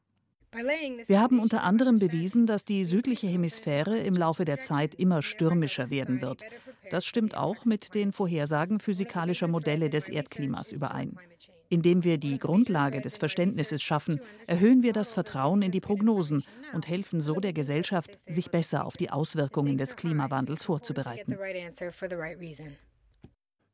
Wir 0.51 1.19
haben 1.19 1.39
unter 1.39 1.63
anderem 1.63 1.97
bewiesen, 1.99 2.45
dass 2.45 2.65
die 2.65 2.85
südliche 2.85 3.27
Hemisphäre 3.27 3.97
im 3.97 4.15
Laufe 4.15 4.45
der 4.45 4.59
Zeit 4.59 4.95
immer 4.95 5.21
stürmischer 5.21 5.89
werden 5.89 6.21
wird. 6.21 6.43
Das 6.91 7.05
stimmt 7.05 7.35
auch 7.35 7.65
mit 7.65 7.93
den 7.93 8.11
Vorhersagen 8.11 8.79
physikalischer 8.79 9.47
Modelle 9.47 9.89
des 9.89 10.07
Erdklimas 10.07 10.71
überein. 10.71 11.17
Indem 11.69 12.03
wir 12.03 12.17
die 12.17 12.39
Grundlage 12.39 12.99
des 12.99 13.17
Verständnisses 13.17 13.83
schaffen, 13.83 14.19
erhöhen 14.47 14.81
wir 14.81 14.91
das 14.91 15.11
Vertrauen 15.11 15.61
in 15.61 15.71
die 15.71 15.79
Prognosen 15.79 16.43
und 16.73 16.87
helfen 16.87 17.21
so 17.21 17.39
der 17.39 17.53
Gesellschaft, 17.53 18.19
sich 18.19 18.49
besser 18.49 18.85
auf 18.85 18.97
die 18.97 19.11
Auswirkungen 19.11 19.77
des 19.77 19.95
Klimawandels 19.95 20.63
vorzubereiten. 20.63 21.37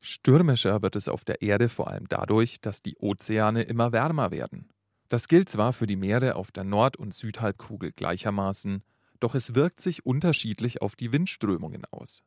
Stürmischer 0.01 0.81
wird 0.81 0.95
es 0.97 1.07
auf 1.07 1.23
der 1.23 1.41
Erde 1.41 1.69
vor 1.69 1.87
allem 1.87 2.07
dadurch, 2.09 2.59
dass 2.59 2.81
die 2.81 2.97
Ozeane 2.97 3.63
immer 3.63 3.91
wärmer 3.93 4.29
werden. 4.29 4.69
Das 5.09 5.27
gilt 5.27 5.49
zwar 5.49 5.71
für 5.71 5.87
die 5.87 5.95
Meere 5.95 6.35
auf 6.35 6.51
der 6.51 6.63
Nord- 6.63 6.97
und 6.97 7.13
Südhalbkugel 7.13 7.91
gleichermaßen, 7.93 8.83
doch 9.19 9.35
es 9.35 9.55
wirkt 9.55 9.79
sich 9.79 10.05
unterschiedlich 10.05 10.81
auf 10.81 10.95
die 10.95 11.11
Windströmungen 11.11 11.85
aus. 11.85 12.21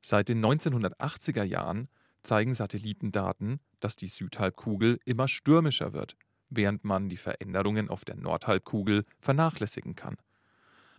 Seit 0.00 0.28
den 0.28 0.44
1980er 0.44 1.42
Jahren 1.42 1.88
zeigen 2.28 2.54
Satellitendaten, 2.54 3.58
dass 3.80 3.96
die 3.96 4.06
Südhalbkugel 4.06 5.00
immer 5.06 5.28
stürmischer 5.28 5.92
wird, 5.94 6.16
während 6.50 6.84
man 6.84 7.08
die 7.08 7.16
Veränderungen 7.16 7.88
auf 7.88 8.04
der 8.04 8.16
Nordhalbkugel 8.16 9.04
vernachlässigen 9.18 9.96
kann. 9.96 10.16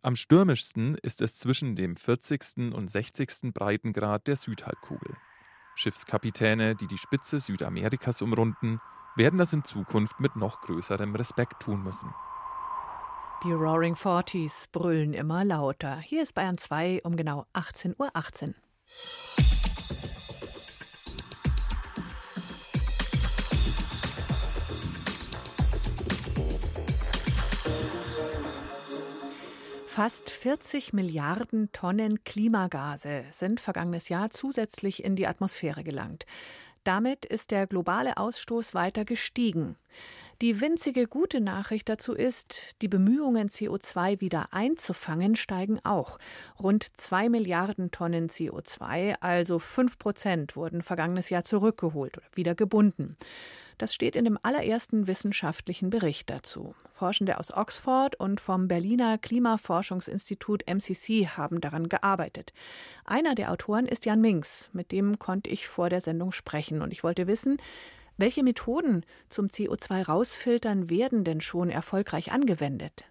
Am 0.02 0.16
stürmischsten 0.16 0.96
ist 0.96 1.22
es 1.22 1.38
zwischen 1.38 1.76
dem 1.76 1.96
40. 1.98 2.74
und 2.74 2.90
60. 2.90 3.54
Breitengrad 3.54 4.28
der 4.28 4.38
Südhalbkugel. 4.38 5.16
Schiffskapitäne, 5.76 6.76
die 6.76 6.88
die 6.88 6.98
Spitze 6.98 7.40
Südamerikas 7.40 8.22
umrunden, 8.22 8.80
werden 9.16 9.38
das 9.38 9.54
in 9.54 9.64
Zukunft 9.64 10.20
mit 10.20 10.36
noch 10.36 10.62
größerem 10.62 11.16
Respekt 11.16 11.62
tun 11.62 11.84
müssen. 11.84 12.14
Die 13.44 13.52
Roaring 13.52 13.96
Forties 13.96 14.68
brüllen 14.72 15.14
immer 15.14 15.46
lauter. 15.46 16.00
Hier 16.04 16.24
ist 16.24 16.34
Bayern 16.34 16.58
2 16.58 17.02
um 17.04 17.16
genau 17.16 17.46
18.18 17.54 18.48
Uhr. 18.50 19.59
Fast 30.00 30.30
40 30.30 30.94
Milliarden 30.94 31.74
Tonnen 31.74 32.24
Klimagase 32.24 33.26
sind 33.32 33.60
vergangenes 33.60 34.08
Jahr 34.08 34.30
zusätzlich 34.30 35.04
in 35.04 35.18
die 35.18 35.28
Atmosphäre 35.28 35.84
gelangt. 35.84 36.26
Damit 36.86 37.26
ist 37.26 37.52
der 37.52 37.68
globale 37.68 38.16
Ausstoß 38.16 38.74
weiter 38.74 39.04
gestiegen. 39.04 39.76
Die 40.42 40.62
winzige 40.62 41.06
gute 41.06 41.42
Nachricht 41.42 41.90
dazu 41.90 42.14
ist, 42.14 42.82
die 42.82 42.88
Bemühungen, 42.88 43.50
CO2 43.50 44.22
wieder 44.22 44.54
einzufangen, 44.54 45.36
steigen 45.36 45.80
auch. 45.84 46.18
Rund 46.58 46.88
zwei 46.96 47.28
Milliarden 47.28 47.92
Tonnen 47.92 48.30
CO2, 48.30 49.16
also 49.20 49.60
fünf 49.60 50.00
Prozent, 50.00 50.56
wurden 50.56 50.82
vergangenes 50.82 51.30
Jahr 51.30 51.44
zurückgeholt 51.44 52.18
oder 52.18 52.28
wieder 52.36 52.56
gebunden. 52.56 53.18
Das 53.80 53.94
steht 53.94 54.18
in 54.18 54.26
dem 54.26 54.38
allerersten 54.44 55.08
wissenschaftlichen 55.08 55.90
Bericht 55.90 56.30
dazu. 56.30 56.76
Forschende 56.90 57.40
aus 57.40 57.52
Oxford 57.52 58.18
und 58.18 58.42
vom 58.42 58.68
Berliner 58.68 59.18
Klimaforschungsinstitut 59.18 60.68
MCC 60.68 61.30
haben 61.30 61.62
daran 61.62 61.88
gearbeitet. 61.88 62.52
Einer 63.06 63.36
der 63.36 63.52
Autoren 63.52 63.86
ist 63.86 64.06
Jan 64.06 64.20
Minks, 64.20 64.70
mit 64.74 64.92
dem 64.92 65.18
konnte 65.18 65.50
ich 65.50 65.70
vor 65.70 65.90
der 65.90 66.02
Sendung 66.02 66.34
sprechen 66.34 66.82
und 66.82 66.92
ich 66.92 67.06
wollte 67.06 67.26
wissen, 67.26 67.56
welche 68.18 68.44
Methoden 68.44 69.06
zum 69.30 69.48
CO2-Rausfiltern 69.48 70.90
werden 70.90 71.24
denn 71.24 71.40
schon 71.40 71.70
erfolgreich 71.70 72.34
angewendet? 72.34 73.06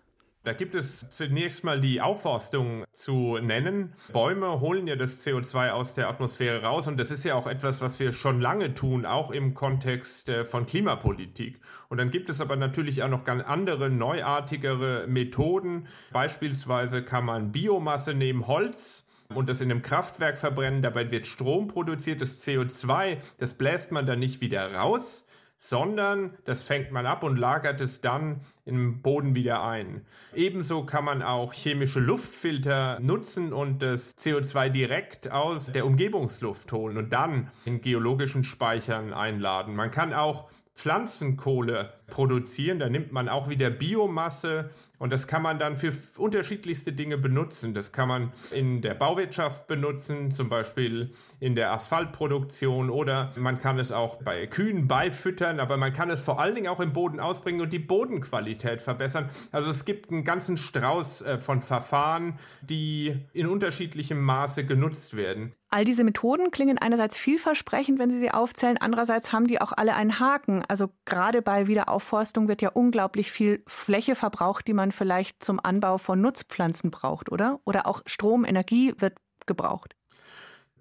Da 0.49 0.55
gibt 0.55 0.75
es 0.75 1.07
zunächst 1.11 1.63
mal 1.63 1.79
die 1.79 2.01
Aufforstung 2.01 2.87
zu 2.95 3.37
nennen. 3.37 3.93
Bäume 4.15 4.61
holen 4.61 4.87
ja 4.87 4.97
das 4.97 5.23
CO2 5.23 5.73
aus 5.73 5.93
der 5.93 6.09
Atmosphäre 6.09 6.63
raus 6.63 6.89
und 6.89 6.99
das 6.99 7.11
ist 7.11 7.27
ja 7.27 7.35
auch 7.35 7.47
etwas, 7.47 7.83
was 7.83 8.01
wir 8.01 8.15
schon 8.15 8.41
lange 8.41 8.73
tun, 8.73 9.05
auch 9.05 9.31
im 9.31 9.53
Kontext 9.53 10.31
äh, 10.31 10.47
von 10.47 10.65
Klimapolitik. 10.65 11.61
Und 11.91 11.99
dann 11.99 12.11
gibt 12.11 12.31
es 12.31 12.41
aber 12.41 12.57
natürlich 12.57 13.03
auch 13.03 13.11
noch 13.11 13.25
ganz 13.25 13.45
andere, 13.45 13.91
neuartigere 13.91 15.07
Methoden. 15.07 15.87
Beispielsweise 16.15 17.03
kann 17.03 17.27
man 17.27 17.53
Biomasse 17.53 18.15
nehmen, 18.15 18.47
Holz, 18.47 19.05
und 19.35 19.51
das 19.51 19.61
in 19.61 19.71
einem 19.71 19.83
Kraftwerk 19.83 20.39
verbrennen. 20.39 20.81
Dabei 20.81 21.11
wird 21.11 21.27
Strom 21.27 21.69
produziert. 21.69 22.23
Das 22.23 22.39
CO2, 22.39 23.19
das 23.37 23.53
bläst 23.53 23.93
man 23.93 24.07
dann 24.07 24.19
nicht 24.19 24.41
wieder 24.41 24.73
raus, 24.73 25.27
sondern 25.59 26.39
das 26.45 26.63
fängt 26.63 26.93
man 26.93 27.05
ab 27.05 27.25
und 27.25 27.37
lagert 27.37 27.81
es 27.81 28.01
dann 28.01 28.41
im 28.65 29.03
Boden 29.03 29.35
wieder 29.35 29.63
ein. 29.65 30.07
Ebenso 30.35 30.87
kann 30.87 31.05
man 31.05 31.21
auch 31.21 31.53
chemische 31.53 31.99
Luftfilter 32.01 33.01
nutzen 33.01 33.53
und 33.53 33.83
das 33.83 34.17
CO2 34.17 34.71
direkt 34.71 35.33
aus 35.33 35.67
der 35.67 35.85
Umgebungsluft 35.85 36.73
holen 36.73 36.97
und 36.97 37.13
dann 37.13 37.51
in 37.65 37.81
geologischen 37.81 38.45
Speichern 38.45 39.13
einladen. 39.13 39.75
Man 39.75 39.91
kann 39.91 40.15
auch 40.15 40.49
Pflanzenkohle 40.79 41.93
produzieren. 42.07 42.79
Da 42.79 42.89
nimmt 42.89 43.11
man 43.11 43.29
auch 43.29 43.49
wieder 43.49 43.69
Biomasse 43.69 44.71
und 45.01 45.13
das 45.13 45.27
kann 45.27 45.43
man 45.43 45.59
dann 45.59 45.77
für 45.77 45.93
unterschiedlichste 46.19 46.93
Dinge 46.93 47.19
benutzen. 47.19 47.75
Das 47.75 47.91
kann 47.91 48.07
man 48.07 48.33
in 48.53 48.81
der 48.81 48.95
Bauwirtschaft 48.95 49.67
benutzen, 49.67 50.31
zum 50.31 50.49
Beispiel 50.49 51.11
in 51.41 51.57
der 51.57 51.73
Asphaltproduktion 51.73 52.91
oder 52.91 53.33
man 53.37 53.59
kann 53.59 53.81
es 53.81 53.91
auch 53.91 54.23
bei 54.23 54.47
Kühen 54.47 54.87
beifüttern, 54.87 55.59
aber 55.59 55.77
man 55.77 55.93
kann 55.93 56.11
es 56.11 56.21
vor 56.21 56.41
allen 56.41 56.55
Dingen 56.55 56.69
auch 56.69 56.81
im 56.81 56.93
Boden 56.93 57.19
ausbringen 57.19 57.61
und 57.61 57.73
die 57.73 57.81
Bodenqualität 57.81 58.81
verbessern. 58.81 59.29
Also 59.51 59.71
es 59.71 59.85
gibt 59.85 60.13
einen 60.13 60.23
ganzen 60.23 60.57
Strauß 60.57 61.23
äh, 61.23 61.39
von 61.39 61.61
Verfahren, 61.61 62.39
die 62.63 63.27
in 63.33 63.49
unterschiedlichem 63.49 64.21
Maße 64.21 64.65
genutzt 64.65 65.17
werden. 65.17 65.55
All 65.71 65.85
diese 65.85 66.03
Methoden 66.03 66.51
klingen 66.51 66.79
einerseits 66.79 67.19
vielversprechend, 67.19 67.99
wenn 67.99 68.11
Sie 68.11 68.19
sie 68.19 68.31
aufzählen, 68.31 68.79
andererseits 68.79 69.33
haben 69.33 69.47
die 69.47 69.61
auch 69.61 69.73
alle 69.73 69.95
einen 69.95 70.19
Haken. 70.19 70.65
Also 70.67 70.89
gerade 71.05 71.43
bei 71.43 71.67
Wiederaufforstung 71.67 72.49
wird 72.49 72.63
ja 72.63 72.71
unglaublich 72.71 73.31
viel 73.31 73.63
Fläche 73.67 74.17
verbraucht, 74.17 74.67
die 74.67 74.73
man 74.73 74.93
vielleicht 74.93 75.45
zum 75.45 75.61
Anbau 75.63 75.99
von 75.99 76.23
Nutzpflanzen 76.23 76.91
braucht, 76.91 77.31
oder? 77.31 77.61
Oder 77.67 77.87
auch 77.87 78.01
Strom, 78.07 78.47
Energie 78.47 78.95
wird 78.97 79.19
gebraucht. 79.47 79.95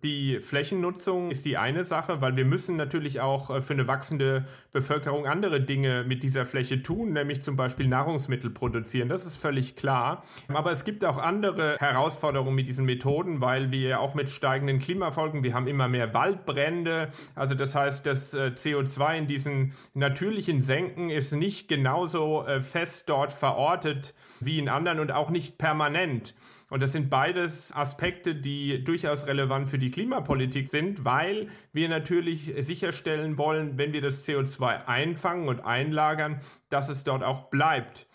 Die 0.04 0.40
Flächennutzung 0.42 1.32
ist 1.32 1.46
die 1.46 1.58
eine 1.58 1.84
Sache, 1.84 2.22
weil 2.22 2.36
wir 2.36 2.46
müssen 2.46 2.76
natürlich 2.76 3.20
auch 3.20 3.50
äh, 3.50 3.62
für 3.62 3.74
eine 3.74 3.88
wachsende 3.88 4.46
Bevölkerung 4.72 5.26
andere 5.26 5.60
Dinge 5.60 6.04
mit 6.08 6.22
dieser 6.22 6.46
Fläche 6.46 6.84
tun, 6.84 7.14
nämlich 7.14 7.42
zum 7.42 7.56
Beispiel 7.56 7.88
Nahrungsmittel 7.88 8.52
produzieren. 8.52 9.10
Das 9.10 9.26
ist 9.26 9.38
völlig 9.38 9.76
klar. 9.76 10.24
Aber 10.50 10.72
es 10.72 10.84
gibt 10.84 11.04
auch 11.04 11.18
andere 11.18 11.78
Herausforderungen 11.80 12.54
mit 12.54 12.68
diesen 12.68 12.86
Methoden, 12.86 13.42
weil 13.42 13.72
wir 13.72 14.00
auch 14.00 14.14
mit 14.14 14.30
steigenden 14.30 14.78
Klimafolgen, 14.78 15.44
wir 15.44 15.56
haben 15.56 15.68
immer 15.68 15.88
mehr 15.88 16.14
Waldbrände. 16.14 17.10
Also 17.34 17.56
das 17.56 17.74
heißt, 17.74 18.06
das 18.06 18.36
äh, 18.36 18.52
CO2 18.56 19.18
in 19.18 19.28
diesen 19.28 19.74
natürlichen 19.96 20.62
Senken 20.62 21.10
ist 21.10 21.34
nicht 21.34 21.68
genauso 21.68 22.46
äh, 22.46 22.62
fest 22.62 23.10
dort 23.10 23.34
verortet 23.34 24.14
wie 24.40 24.60
in 24.60 24.70
anderen 24.70 25.00
und 25.00 25.12
auch 25.12 25.32
nicht 25.32 25.58
permanent. 25.58 26.36
Und 26.70 26.84
das 26.84 26.92
sind 26.92 27.10
beides 27.10 27.74
Aspekte, 27.74 28.36
die 28.36 28.84
durchaus 28.84 29.28
relevant 29.28 29.70
für 29.70 29.80
die 29.80 29.90
Klimapolitik 29.90 30.70
sind, 30.70 31.06
weil 31.06 31.48
wir 31.72 31.88
natürlich 31.88 32.54
sicherstellen 32.58 33.38
wollen, 33.38 33.78
wenn 33.78 33.94
wir 33.94 34.02
das 34.02 34.28
CO2 34.28 34.86
einfangen 34.86 35.48
und 35.48 35.62
einlagern, 35.62 36.42
dass 36.70 36.90
es 36.90 37.04
dort 37.04 37.24
auch 37.24 37.44
bleibt. 37.50 38.08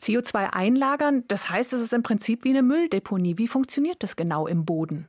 CO2 0.00 0.50
einlagern, 0.50 1.22
das 1.28 1.48
heißt, 1.48 1.72
es 1.72 1.80
ist 1.80 1.92
im 1.92 2.02
Prinzip 2.02 2.42
wie 2.42 2.50
eine 2.50 2.62
Mülldeponie. 2.62 3.38
Wie 3.38 3.46
funktioniert 3.46 4.02
das 4.02 4.16
genau 4.16 4.48
im 4.48 4.64
Boden? 4.64 5.06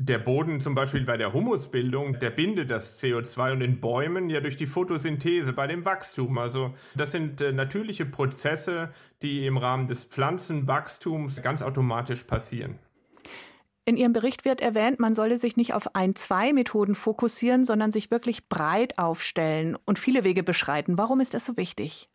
Der 0.00 0.18
Boden 0.18 0.60
zum 0.60 0.76
Beispiel 0.76 1.02
bei 1.02 1.16
der 1.16 1.32
Humusbildung, 1.32 2.20
der 2.20 2.30
bindet 2.30 2.70
das 2.70 3.02
CO2 3.02 3.52
und 3.52 3.60
in 3.62 3.80
Bäumen 3.80 4.30
ja 4.30 4.40
durch 4.40 4.54
die 4.54 4.66
Photosynthese 4.66 5.52
bei 5.52 5.66
dem 5.66 5.84
Wachstum. 5.84 6.38
Also 6.38 6.72
das 6.94 7.10
sind 7.10 7.40
äh, 7.40 7.50
natürliche 7.50 8.06
Prozesse, 8.06 8.90
die 9.22 9.44
im 9.44 9.56
Rahmen 9.56 9.88
des 9.88 10.04
Pflanzenwachstums 10.04 11.42
ganz 11.42 11.62
automatisch 11.62 12.22
passieren. 12.22 12.78
In 13.86 13.96
Ihrem 13.96 14.12
Bericht 14.12 14.44
wird 14.44 14.60
erwähnt, 14.60 15.00
man 15.00 15.14
solle 15.14 15.36
sich 15.36 15.56
nicht 15.56 15.74
auf 15.74 15.96
ein, 15.96 16.14
zwei 16.14 16.52
Methoden 16.52 16.94
fokussieren, 16.94 17.64
sondern 17.64 17.90
sich 17.90 18.12
wirklich 18.12 18.48
breit 18.48 18.98
aufstellen 18.98 19.76
und 19.84 19.98
viele 19.98 20.22
Wege 20.22 20.44
beschreiten. 20.44 20.96
Warum 20.96 21.18
ist 21.18 21.34
das 21.34 21.44
so 21.44 21.56
wichtig? 21.56 22.08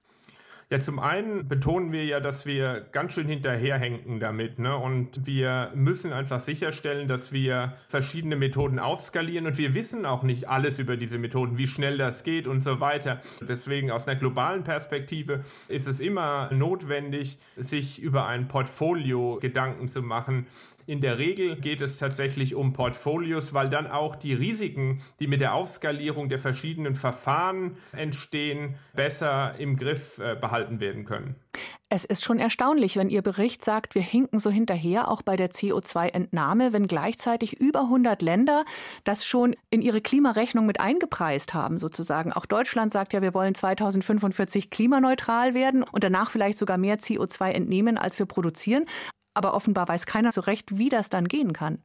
Ja, 0.74 0.80
zum 0.80 0.98
einen 0.98 1.48
betonen 1.48 1.92
wir 1.92 2.04
ja, 2.04 2.20
dass 2.20 2.48
wir 2.48 2.88
ganz 2.92 3.14
schön 3.14 3.28
hinterherhängen 3.28 4.20
damit. 4.20 4.58
Ne? 4.58 4.76
Und 4.76 5.28
wir 5.28 5.72
müssen 5.76 6.12
einfach 6.12 6.40
sicherstellen, 6.40 7.08
dass 7.08 7.32
wir 7.32 7.76
verschiedene 7.88 8.36
Methoden 8.36 8.80
aufskalieren. 8.80 9.46
Und 9.46 9.60
wir 9.60 9.76
wissen 9.76 10.08
auch 10.08 10.24
nicht 10.24 10.50
alles 10.50 10.80
über 10.80 10.98
diese 10.98 11.20
Methoden, 11.20 11.60
wie 11.60 11.68
schnell 11.68 12.00
das 12.00 12.24
geht 12.24 12.48
und 12.48 12.62
so 12.62 12.80
weiter. 12.80 13.22
Deswegen 13.48 13.92
aus 13.92 14.08
einer 14.08 14.16
globalen 14.16 14.64
Perspektive 14.64 15.42
ist 15.68 15.88
es 15.88 16.00
immer 16.00 16.52
notwendig, 16.52 17.38
sich 17.56 18.02
über 18.02 18.26
ein 18.26 18.48
Portfolio 18.48 19.38
Gedanken 19.40 19.88
zu 19.88 20.02
machen, 20.02 20.48
in 20.86 21.02
der 21.02 21.18
Regel 21.18 21.56
geht 21.56 21.82
es 21.82 21.98
tatsächlich 21.98 22.56
um 22.56 22.74
Portfolios, 22.74 23.54
weil 23.54 23.70
dann 23.70 23.88
auch 23.88 24.16
die 24.16 24.34
Risiken, 24.34 25.02
die 25.20 25.28
mit 25.28 25.40
der 25.40 25.54
Aufskalierung 25.54 26.30
der 26.30 26.40
verschiedenen 26.40 26.96
Verfahren 26.96 27.78
entstehen, 27.92 28.76
besser 28.94 29.56
im 29.58 29.78
Griff 29.78 30.20
äh, 30.20 30.36
behalten 30.40 30.80
werden 30.80 31.06
können. 31.06 31.36
Es 31.90 32.06
ist 32.06 32.24
schon 32.24 32.40
erstaunlich, 32.40 32.98
wenn 32.98 33.10
Ihr 33.10 33.22
Bericht 33.22 33.64
sagt, 33.64 33.94
wir 33.94 34.02
hinken 34.02 34.40
so 34.40 34.50
hinterher, 34.50 35.10
auch 35.10 35.22
bei 35.22 35.36
der 35.36 35.52
CO2-Entnahme, 35.52 36.74
wenn 36.74 36.88
gleichzeitig 36.88 37.60
über 37.60 37.82
100 37.82 38.24
Länder 38.24 38.66
das 39.04 39.28
schon 39.28 39.56
in 39.70 39.84
ihre 39.84 40.02
Klimarechnung 40.02 40.66
mit 40.66 40.80
eingepreist 40.80 41.54
haben, 41.54 41.78
sozusagen. 41.78 42.34
Auch 42.34 42.48
Deutschland 42.48 42.92
sagt 42.92 43.14
ja, 43.14 43.22
wir 43.22 43.36
wollen 43.36 43.54
2045 43.54 44.72
klimaneutral 44.72 45.54
werden 45.54 45.84
und 45.84 46.04
danach 46.04 46.32
vielleicht 46.32 46.58
sogar 46.58 46.80
mehr 46.80 46.98
CO2 46.98 47.52
entnehmen, 47.52 48.00
als 48.00 48.18
wir 48.18 48.26
produzieren. 48.26 48.86
Aber 49.34 49.54
offenbar 49.54 49.88
weiß 49.88 50.06
keiner 50.06 50.32
so 50.32 50.42
recht, 50.42 50.78
wie 50.78 50.90
das 50.90 51.10
dann 51.10 51.28
gehen 51.28 51.54
kann. 51.54 51.80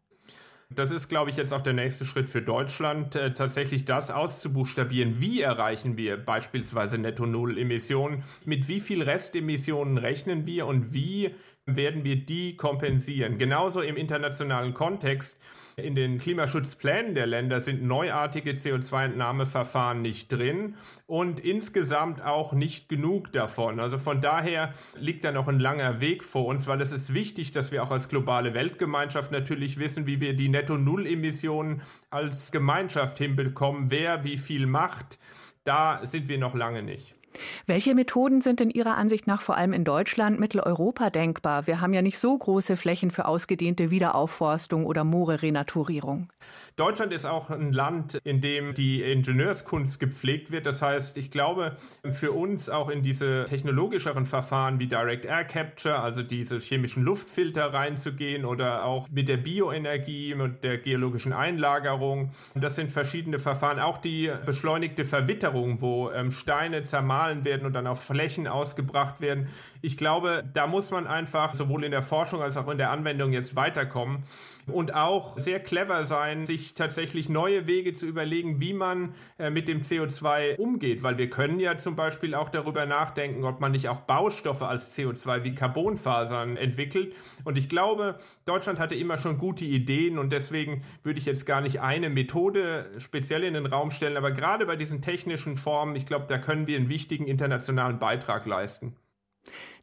Das 0.71 0.90
ist, 0.90 1.09
glaube 1.09 1.31
ich, 1.31 1.38
jetzt 1.38 1.55
auch 1.55 1.62
der 1.62 1.73
nächste 1.73 2.05
Schritt 2.05 2.28
für 2.28 2.43
Deutschland, 2.43 3.17
äh, 3.17 3.33
tatsächlich 3.33 3.87
das 3.87 4.11
auszubuchstabieren. 4.11 5.19
Wie 5.19 5.40
erreichen 5.40 5.97
wir 5.97 6.19
beispielsweise 6.19 6.99
Netto-Null-Emissionen? 6.99 8.23
Mit 8.45 8.69
wie 8.69 8.81
viel 8.81 9.02
Restemissionen 9.02 9.97
rechnen 9.97 10.47
wir 10.47 10.67
und 10.67 10.93
wie 10.93 11.34
werden 11.76 12.04
wir 12.04 12.17
die 12.17 12.57
kompensieren? 12.57 13.39
Genauso 13.39 13.81
im 13.81 13.97
internationalen 13.97 14.75
Kontext 14.75 15.41
in 15.78 15.95
den 15.95 16.19
Klimaschutzplänen 16.19 17.15
der 17.15 17.26
Länder 17.26 17.61
sind 17.61 17.83
neuartige 17.83 18.52
CO2-Entnahmeverfahren 18.52 20.02
nicht 20.02 20.33
drin 20.33 20.75
und 21.07 21.41
insgesamt 21.41 22.23
auch 22.23 22.52
nicht 22.52 22.89
genug 22.89 23.33
davon. 23.33 23.78
Also 23.81 23.99
von 23.99 24.21
daher 24.21 24.73
liegt 24.99 25.25
da 25.25 25.33
noch 25.33 25.49
ein 25.49 25.61
langer 25.61 26.00
Weg 26.00 26.25
vor 26.25 26.47
uns, 26.47 26.67
weil 26.67 26.81
es 26.81 26.93
ist 26.93 27.15
wichtig, 27.15 27.52
dass 27.52 27.71
wir 27.71 27.83
auch 27.83 27.91
als 27.91 28.09
globale 28.09 28.54
Weltgemeinschaft 28.54 29.31
natürlich 29.31 29.78
wissen, 29.78 30.07
wie 30.07 30.21
wir 30.21 30.35
die 30.35 30.49
Netto-Null-Emissionen 30.49 31.83
als 32.11 32.50
Gemeinschaft 32.50 33.19
hinbekommen, 33.19 33.91
wer 33.91 34.25
wie 34.25 34.37
viel 34.37 34.67
macht. 34.67 35.19
Da 35.65 36.04
sind 36.04 36.28
wir 36.28 36.39
noch 36.39 36.54
lange 36.54 36.83
nicht. 36.83 37.18
Welche 37.67 37.95
Methoden 37.95 38.41
sind 38.41 38.60
in 38.60 38.71
Ihrer 38.71 38.97
Ansicht 38.97 39.26
nach 39.26 39.43
vor 39.43 39.56
allem 39.56 39.73
in 39.73 39.84
Deutschland, 39.84 40.41
Mitteleuropa 40.41 41.10
denkbar? 41.10 41.67
Wir 41.67 41.80
haben 41.80 41.93
ja 41.93 42.02
nicht 42.02 42.19
so 42.19 42.36
große 42.36 42.76
Flächen 42.76 43.10
für 43.10 43.26
ausgedehnte 43.26 43.91
Wiederaufforstung 43.91 44.86
oder 44.86 45.04
Moore-Renaturierung. 45.04 46.28
Deutschland 46.76 47.12
ist 47.12 47.26
auch 47.26 47.50
ein 47.50 47.73
Land, 47.73 48.21
in 48.25 48.41
dem 48.41 48.75
die 48.75 49.02
Ingenieurskunst 49.02 49.99
gepflegt 49.99 50.50
wird. 50.50 50.67
Das 50.67 50.80
heißt, 50.80 51.17
ich 51.17 51.30
glaube, 51.30 51.76
für 52.10 52.32
uns 52.32 52.71
auch 52.71 52.88
in 52.88 53.02
diese 53.02 53.45
technologischeren 53.47 54.26
Verfahren 54.26 54.78
wie 54.78 54.86
Direct 54.86 55.25
Air 55.25 55.45
Capture, 55.45 56.00
also 56.00 56.23
diese 56.23 56.58
chemischen 56.58 57.02
Luftfilter 57.02 57.73
reinzugehen 57.73 58.45
oder 58.45 58.84
auch 58.84 59.08
mit 59.10 59.28
der 59.28 59.38
Bioenergie 59.38 60.34
und 60.34 60.62
der 60.62 60.78
geologischen 60.78 61.32
Einlagerung. 61.32 62.30
Das 62.54 62.76
sind 62.76 62.93
verschiedene 62.93 63.38
Verfahren. 63.38 63.78
Auch 63.78 63.99
die 63.99 64.30
beschleunigte 64.47 65.04
Verwitterung, 65.04 65.80
wo 65.80 66.10
ähm, 66.10 66.30
Steine 66.30 66.82
zermahlen 67.19 67.45
werden 67.45 67.67
und 67.67 67.73
dann 67.73 67.87
auf 67.87 68.02
Flächen 68.02 68.47
ausgebracht 68.47 69.21
werden. 69.21 69.49
Ich 69.83 69.97
glaube, 69.97 70.45
da 70.52 70.67
muss 70.67 70.91
man 70.91 71.07
einfach 71.07 71.54
sowohl 71.54 71.85
in 71.85 71.91
der 71.91 72.02
Forschung 72.02 72.43
als 72.43 72.57
auch 72.57 72.69
in 72.69 72.78
der 72.78 72.91
Anwendung 72.91 73.33
jetzt 73.33 73.57
weiterkommen 73.57 74.25
und 74.71 74.95
auch 74.95 75.39
sehr 75.39 75.61
clever 75.61 76.04
sein, 76.04 76.47
sich 76.47 76.75
tatsächlich 76.75 77.28
neue 77.28 77.67
Wege 77.67 77.93
zu 77.93 78.07
überlegen, 78.07 78.61
wie 78.61 78.73
man 78.73 79.15
äh, 79.39 79.50
mit 79.50 79.69
dem 79.69 79.83
CO2 79.83 80.57
umgeht, 80.57 81.02
weil 81.02 81.19
wir 81.19 81.31
können 81.31 81.61
ja 81.61 81.76
zum 81.78 81.97
Beispiel 81.97 82.35
auch 82.35 82.49
darüber 82.49 82.87
nachdenken, 82.87 83.45
ob 83.45 83.61
man 83.61 83.73
nicht 83.73 83.89
auch 83.89 84.00
Baustoffe 84.00 84.63
als 84.63 84.97
CO2 84.97 85.45
wie 85.45 85.54
Carbonfasern 85.54 86.57
entwickelt. 86.57 87.15
Und 87.45 87.59
ich 87.59 87.69
glaube, 87.69 88.19
Deutschland 88.45 88.78
hatte 88.78 88.95
immer 88.95 89.19
schon 89.19 89.39
gute 89.39 89.65
Ideen 89.65 90.19
und 90.19 90.33
deswegen 90.33 90.83
würde 91.02 91.19
ich 91.19 91.26
jetzt 91.26 91.47
gar 91.47 91.61
nicht 91.61 91.81
eine 91.81 92.11
Methode 92.11 92.91
speziell 92.99 93.45
in 93.45 93.54
den 93.54 93.67
Raum 93.67 93.91
stellen, 93.91 94.17
aber 94.17 94.33
gerade 94.33 94.67
bei 94.67 94.76
diesen 94.76 95.02
technischen 95.02 95.57
Formen, 95.57 95.97
ich 95.97 96.07
glaube, 96.07 96.26
da 96.28 96.39
können 96.39 96.67
wir 96.67 96.76
einen 96.76 96.89
wichtigen 96.89 97.26
internationalen 97.26 97.99
Beitrag 97.99 98.47
leisten. 98.47 98.97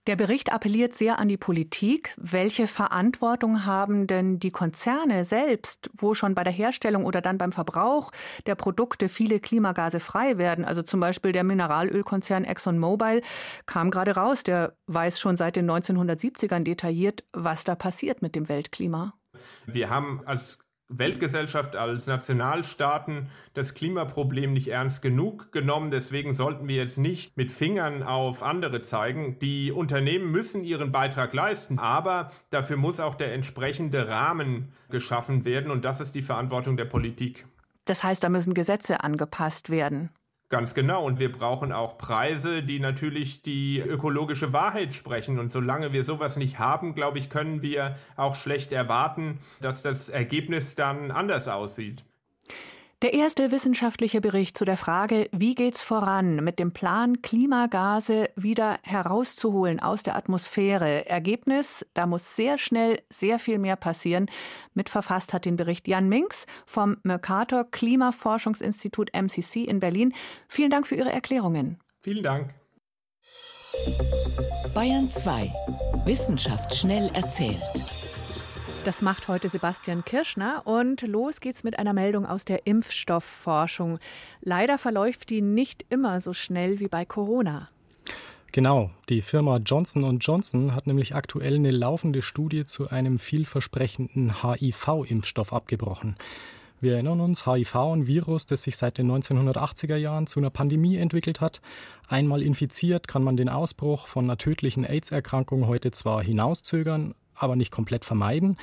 Der 0.08 0.16
Bericht 0.16 0.54
appelliert 0.54 0.94
sehr 0.94 1.18
an 1.18 1.28
die 1.28 1.38
Politik. 1.38 2.14
Welche 2.18 2.68
Verantwortung 2.68 3.66
haben 3.66 4.06
denn 4.06 4.38
die 4.40 4.52
Konzerne 4.52 5.26
selbst, 5.26 5.90
wo 5.98 6.14
schon 6.14 6.36
bei 6.36 6.44
der 6.44 6.54
Herstellung 6.54 7.06
oder 7.06 7.22
dann 7.22 7.40
beim 7.40 7.52
Verbrauch 7.52 8.12
der 8.46 8.54
Produkte 8.54 9.10
viele 9.10 9.40
Klimagase 9.40 10.00
frei 10.00 10.38
werden? 10.38 10.64
Also 10.64 10.84
zum 10.84 11.00
Beispiel 11.00 11.32
der 11.32 11.44
Mineralölkonzern 11.44 12.44
ExxonMobil 12.44 13.24
kam 13.66 13.90
gerade 13.90 14.16
raus. 14.16 14.44
Der 14.44 14.76
weiß 14.86 15.20
schon 15.20 15.38
seit 15.38 15.56
den 15.56 15.70
1970ern 15.70 16.64
detailliert, 16.64 17.24
was 17.34 17.64
da 17.64 17.74
passiert 17.74 18.22
mit 18.22 18.36
dem 18.36 18.48
Weltklima. 18.48 19.16
Wir 19.66 19.90
haben 19.90 20.22
als 20.26 20.60
Weltgesellschaft, 20.90 21.76
als 21.76 22.08
Nationalstaaten 22.08 23.28
das 23.54 23.74
Klimaproblem 23.74 24.54
nicht 24.54 24.68
ernst 24.68 25.02
genug 25.02 25.52
genommen. 25.52 25.90
Deswegen 25.90 26.34
sollten 26.34 26.68
wir 26.68 26.76
jetzt 26.76 26.98
nicht 26.98 27.38
mit 27.38 27.52
Fingern 27.52 28.04
auf 28.04 28.44
andere 28.44 28.82
zeigen. 28.82 29.40
Die 29.40 29.72
Unternehmen 29.72 30.32
müssen 30.32 30.64
ihren 30.64 30.92
Beitrag 30.92 31.34
leisten, 31.34 31.80
aber 31.80 32.32
dafür 32.50 32.78
muss 32.78 33.00
auch 33.00 33.16
der 33.16 33.34
entsprechende 33.34 34.10
Rahmen 34.10 34.72
geschaffen 34.90 35.46
werden 35.46 35.72
und 35.72 35.86
das 35.86 36.02
ist 36.02 36.14
die 36.14 36.22
Verantwortung 36.22 36.78
der 36.78 36.86
Politik. 36.86 37.46
Das 37.86 38.04
heißt, 38.04 38.24
da 38.24 38.30
müssen 38.30 38.54
Gesetze 38.54 39.04
angepasst 39.04 39.70
werden. 39.70 40.10
Ganz 40.50 40.76
genau. 40.76 41.04
Und 41.04 41.20
wir 41.20 41.32
brauchen 41.32 41.72
auch 41.72 41.98
Preise, 41.98 42.62
die 42.62 42.80
natürlich 42.80 43.42
die 43.42 43.80
ökologische 43.80 44.54
Wahrheit 44.54 44.94
sprechen. 44.94 45.40
Und 45.40 45.52
solange 45.52 45.92
wir 45.92 46.04
sowas 46.04 46.38
nicht 46.38 46.60
haben, 46.60 46.94
glaube 46.94 47.18
ich, 47.18 47.30
können 47.32 47.64
wir 47.64 47.96
auch 48.16 48.36
schlecht 48.36 48.72
erwarten, 48.72 49.40
dass 49.60 49.82
das 49.82 50.10
Ergebnis 50.10 50.76
dann 50.76 51.10
anders 51.10 51.48
aussieht. 51.48 52.06
Der 53.06 53.14
erste 53.14 53.52
wissenschaftliche 53.52 54.20
Bericht 54.20 54.58
zu 54.58 54.66
der 54.66 54.78
Frage, 54.78 55.30
wie 55.32 55.54
geht's 55.54 55.84
voran 55.84 56.38
mit 56.38 56.58
dem 56.58 56.72
Plan, 56.72 57.22
Klimagase 57.22 58.32
wieder 58.36 58.80
herauszuholen 58.82 59.80
aus 59.80 60.02
der 60.02 60.16
Atmosphäre. 60.16 61.08
Ergebnis, 61.08 61.86
da 61.94 62.08
muss 62.08 62.36
sehr 62.36 62.58
schnell 62.58 63.00
sehr 63.12 63.38
viel 63.38 63.60
mehr 63.60 63.76
passieren. 63.76 64.26
Mitverfasst 64.74 65.34
hat 65.34 65.46
den 65.46 65.56
Bericht 65.56 65.88
Jan 65.88 66.10
Minks 66.10 66.48
vom 66.66 66.98
Mercator 67.04 67.66
Klimaforschungsinstitut 67.70 69.12
MCC 69.14 69.66
in 69.66 69.80
Berlin. 69.80 70.12
Vielen 70.48 70.72
Dank 70.72 70.88
für 70.88 70.96
Ihre 70.96 71.12
Erklärungen. 71.12 71.78
Vielen 72.02 72.24
Dank. 72.24 72.50
Bayern 74.74 75.12
2. 75.12 75.54
Wissenschaft 76.06 76.74
schnell 76.74 77.12
erzählt. 77.14 77.62
Das 78.86 79.02
macht 79.02 79.28
heute 79.30 79.50
Sebastian 79.50 80.06
Kirschner 80.06 80.62
und 80.66 81.02
los 81.02 81.42
geht's 81.42 81.64
mit 81.64 81.80
einer 81.80 81.94
Meldung 81.94 82.28
aus 82.28 82.46
der 82.46 82.68
Impfstoffforschung. 82.68 83.98
Leider 84.42 84.78
verläuft 84.78 85.32
die 85.32 85.42
nicht 85.42 85.88
immer 85.90 86.22
so 86.22 86.34
schnell 86.34 86.80
wie 86.80 86.88
bei 86.88 87.04
Corona. 87.04 87.68
Genau, 88.52 88.92
die 89.10 89.24
Firma 89.24 89.58
Johnson 89.58 90.20
Johnson 90.20 90.76
hat 90.76 90.86
nämlich 90.86 91.16
aktuell 91.16 91.56
eine 91.56 91.72
laufende 91.72 92.22
Studie 92.22 92.66
zu 92.66 92.88
einem 92.92 93.18
vielversprechenden 93.18 94.44
HIV-Impfstoff 94.44 95.52
abgebrochen. 95.52 96.16
Wir 96.80 96.94
erinnern 96.94 97.22
uns, 97.22 97.48
HIV, 97.48 97.76
ein 97.76 98.06
Virus, 98.06 98.46
das 98.46 98.62
sich 98.62 98.78
seit 98.78 99.00
den 99.00 99.12
1980er 99.12 99.96
Jahren 99.96 100.28
zu 100.28 100.40
einer 100.40 100.52
Pandemie 100.52 100.98
entwickelt 100.98 101.42
hat. 101.42 101.60
Einmal 102.08 102.44
infiziert 102.44 103.08
kann 103.08 103.24
man 103.24 103.36
den 103.36 103.50
Ausbruch 103.50 104.06
von 104.06 104.26
einer 104.26 104.38
tödlichen 104.38 104.86
AIDS-Erkrankung 104.86 105.66
heute 105.66 105.90
zwar 105.90 106.24
hinauszögern, 106.24 107.16
aber 107.36 107.56
nicht 107.56 107.72
komplett 107.72 108.06
vermeiden. 108.06 108.58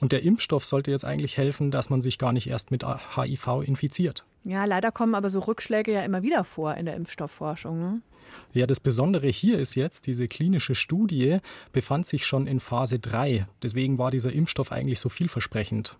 Und 0.00 0.12
der 0.12 0.22
Impfstoff 0.22 0.64
sollte 0.64 0.90
jetzt 0.90 1.04
eigentlich 1.04 1.36
helfen, 1.38 1.70
dass 1.70 1.88
man 1.88 2.02
sich 2.02 2.18
gar 2.18 2.32
nicht 2.32 2.48
erst 2.48 2.70
mit 2.70 2.84
HIV 2.84 3.62
infiziert. 3.64 4.24
Ja, 4.44 4.64
leider 4.64 4.92
kommen 4.92 5.14
aber 5.14 5.30
so 5.30 5.40
Rückschläge 5.40 5.92
ja 5.92 6.02
immer 6.02 6.22
wieder 6.22 6.44
vor 6.44 6.74
in 6.74 6.84
der 6.84 6.96
Impfstoffforschung. 6.96 7.80
Ne? 7.80 8.02
Ja, 8.52 8.66
das 8.66 8.80
Besondere 8.80 9.28
hier 9.28 9.58
ist 9.58 9.74
jetzt, 9.74 10.06
diese 10.06 10.28
klinische 10.28 10.74
Studie 10.74 11.38
befand 11.72 12.06
sich 12.06 12.26
schon 12.26 12.46
in 12.46 12.60
Phase 12.60 12.98
3. 12.98 13.46
Deswegen 13.62 13.98
war 13.98 14.10
dieser 14.10 14.32
Impfstoff 14.32 14.72
eigentlich 14.72 15.00
so 15.00 15.08
vielversprechend. 15.08 15.96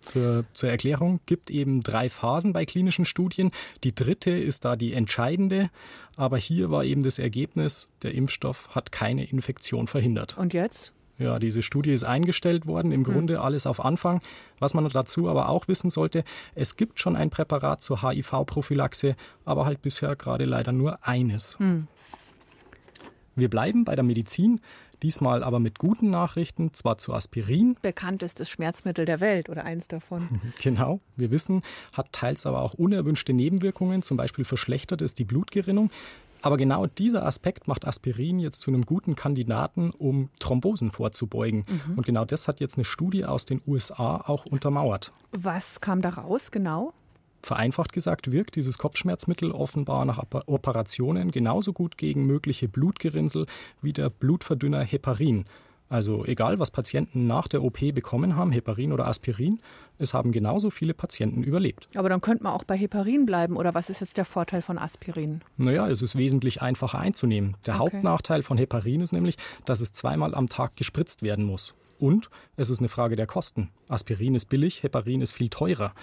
Zur, 0.00 0.44
zur 0.52 0.68
Erklärung 0.68 1.20
gibt 1.26 1.50
eben 1.50 1.82
drei 1.82 2.10
Phasen 2.10 2.52
bei 2.52 2.66
klinischen 2.66 3.06
Studien. 3.06 3.50
Die 3.84 3.94
dritte 3.94 4.30
ist 4.30 4.64
da 4.64 4.76
die 4.76 4.92
entscheidende. 4.92 5.70
Aber 6.16 6.36
hier 6.36 6.70
war 6.70 6.84
eben 6.84 7.02
das 7.02 7.18
Ergebnis, 7.18 7.90
der 8.02 8.14
Impfstoff 8.14 8.68
hat 8.74 8.92
keine 8.92 9.24
Infektion 9.24 9.88
verhindert. 9.88 10.36
Und 10.36 10.52
jetzt? 10.52 10.92
Ja, 11.18 11.38
diese 11.38 11.62
Studie 11.62 11.92
ist 11.92 12.04
eingestellt 12.04 12.66
worden, 12.66 12.90
im 12.90 13.04
hm. 13.04 13.12
Grunde 13.12 13.40
alles 13.40 13.66
auf 13.66 13.84
Anfang. 13.84 14.20
Was 14.58 14.74
man 14.74 14.88
dazu 14.88 15.28
aber 15.28 15.48
auch 15.48 15.68
wissen 15.68 15.90
sollte, 15.90 16.24
es 16.54 16.76
gibt 16.76 16.98
schon 16.98 17.16
ein 17.16 17.30
Präparat 17.30 17.82
zur 17.82 18.02
HIV-Prophylaxe, 18.02 19.14
aber 19.44 19.64
halt 19.64 19.80
bisher 19.82 20.16
gerade 20.16 20.44
leider 20.44 20.72
nur 20.72 21.06
eines. 21.06 21.58
Hm. 21.58 21.86
Wir 23.36 23.50
bleiben 23.50 23.84
bei 23.84 23.96
der 23.96 24.04
Medizin, 24.04 24.60
diesmal 25.02 25.42
aber 25.42 25.58
mit 25.58 25.78
guten 25.78 26.10
Nachrichten, 26.10 26.72
zwar 26.72 26.98
zu 26.98 27.12
Aspirin. 27.12 27.76
Bekanntestes 27.82 28.48
Schmerzmittel 28.48 29.04
der 29.04 29.20
Welt 29.20 29.48
oder 29.48 29.64
eins 29.64 29.88
davon. 29.88 30.40
Genau, 30.62 31.00
wir 31.16 31.30
wissen, 31.30 31.62
hat 31.92 32.12
teils 32.12 32.46
aber 32.46 32.62
auch 32.62 32.74
unerwünschte 32.74 33.32
Nebenwirkungen, 33.32 34.02
zum 34.02 34.16
Beispiel 34.16 34.44
verschlechtert 34.44 35.02
es 35.02 35.14
die 35.14 35.24
Blutgerinnung. 35.24 35.90
Aber 36.44 36.58
genau 36.58 36.84
dieser 36.86 37.24
Aspekt 37.24 37.68
macht 37.68 37.86
Aspirin 37.86 38.38
jetzt 38.38 38.60
zu 38.60 38.70
einem 38.70 38.84
guten 38.84 39.14
Kandidaten, 39.14 39.92
um 39.92 40.28
Thrombosen 40.40 40.90
vorzubeugen. 40.90 41.64
Mhm. 41.66 41.94
Und 41.96 42.04
genau 42.04 42.26
das 42.26 42.48
hat 42.48 42.60
jetzt 42.60 42.76
eine 42.76 42.84
Studie 42.84 43.24
aus 43.24 43.46
den 43.46 43.62
USA 43.66 44.18
auch 44.18 44.44
untermauert. 44.44 45.10
Was 45.32 45.80
kam 45.80 46.02
da 46.02 46.10
raus 46.10 46.50
genau? 46.50 46.92
Vereinfacht 47.42 47.94
gesagt 47.94 48.30
wirkt 48.30 48.56
dieses 48.56 48.76
Kopfschmerzmittel 48.76 49.52
offenbar 49.52 50.04
nach 50.04 50.22
Operationen 50.44 51.30
genauso 51.30 51.72
gut 51.72 51.96
gegen 51.96 52.26
mögliche 52.26 52.68
Blutgerinnsel 52.68 53.46
wie 53.80 53.94
der 53.94 54.10
Blutverdünner 54.10 54.82
Heparin. 54.82 55.46
Also 55.88 56.24
egal, 56.24 56.58
was 56.58 56.70
Patienten 56.70 57.26
nach 57.26 57.46
der 57.46 57.62
OP 57.62 57.78
bekommen 57.94 58.36
haben, 58.36 58.52
Heparin 58.52 58.92
oder 58.92 59.06
Aspirin, 59.06 59.60
es 59.98 60.14
haben 60.14 60.32
genauso 60.32 60.70
viele 60.70 60.94
Patienten 60.94 61.42
überlebt. 61.42 61.86
Aber 61.94 62.08
dann 62.08 62.20
könnte 62.20 62.44
man 62.44 62.52
auch 62.52 62.64
bei 62.64 62.76
Heparin 62.76 63.26
bleiben 63.26 63.56
oder 63.56 63.74
was 63.74 63.90
ist 63.90 64.00
jetzt 64.00 64.16
der 64.16 64.24
Vorteil 64.24 64.62
von 64.62 64.78
Aspirin? 64.78 65.42
Naja, 65.56 65.88
es 65.88 66.02
ist 66.02 66.16
wesentlich 66.16 66.62
einfacher 66.62 66.98
einzunehmen. 66.98 67.56
Der 67.66 67.74
okay. 67.74 67.96
Hauptnachteil 67.96 68.42
von 68.42 68.56
Heparin 68.58 69.02
ist 69.02 69.12
nämlich, 69.12 69.36
dass 69.66 69.80
es 69.80 69.92
zweimal 69.92 70.34
am 70.34 70.48
Tag 70.48 70.76
gespritzt 70.76 71.22
werden 71.22 71.44
muss. 71.44 71.74
Und 71.98 72.28
es 72.56 72.70
ist 72.70 72.80
eine 72.80 72.88
Frage 72.88 73.14
der 73.14 73.26
Kosten. 73.26 73.70
Aspirin 73.88 74.34
ist 74.34 74.46
billig, 74.46 74.82
Heparin 74.82 75.20
ist 75.20 75.32
viel 75.32 75.48
teurer. 75.48 75.94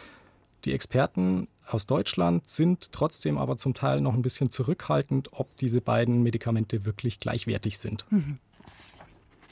Die 0.66 0.74
Experten 0.74 1.48
aus 1.66 1.86
Deutschland 1.86 2.50
sind 2.50 2.92
trotzdem 2.92 3.38
aber 3.38 3.58
zum 3.58 3.74
Teil 3.74 4.02
noch 4.02 4.14
ein 4.14 4.22
bisschen 4.22 4.52
zurückhaltend, 4.52 5.30
ob 5.32 5.58
diese 5.58 5.82
beiden 5.82 6.22
Medikamente 6.22 6.86
wirklich 6.86 7.20
gleichwertig 7.20 7.80
sind. 7.80 8.06
Mhm. 8.10 8.38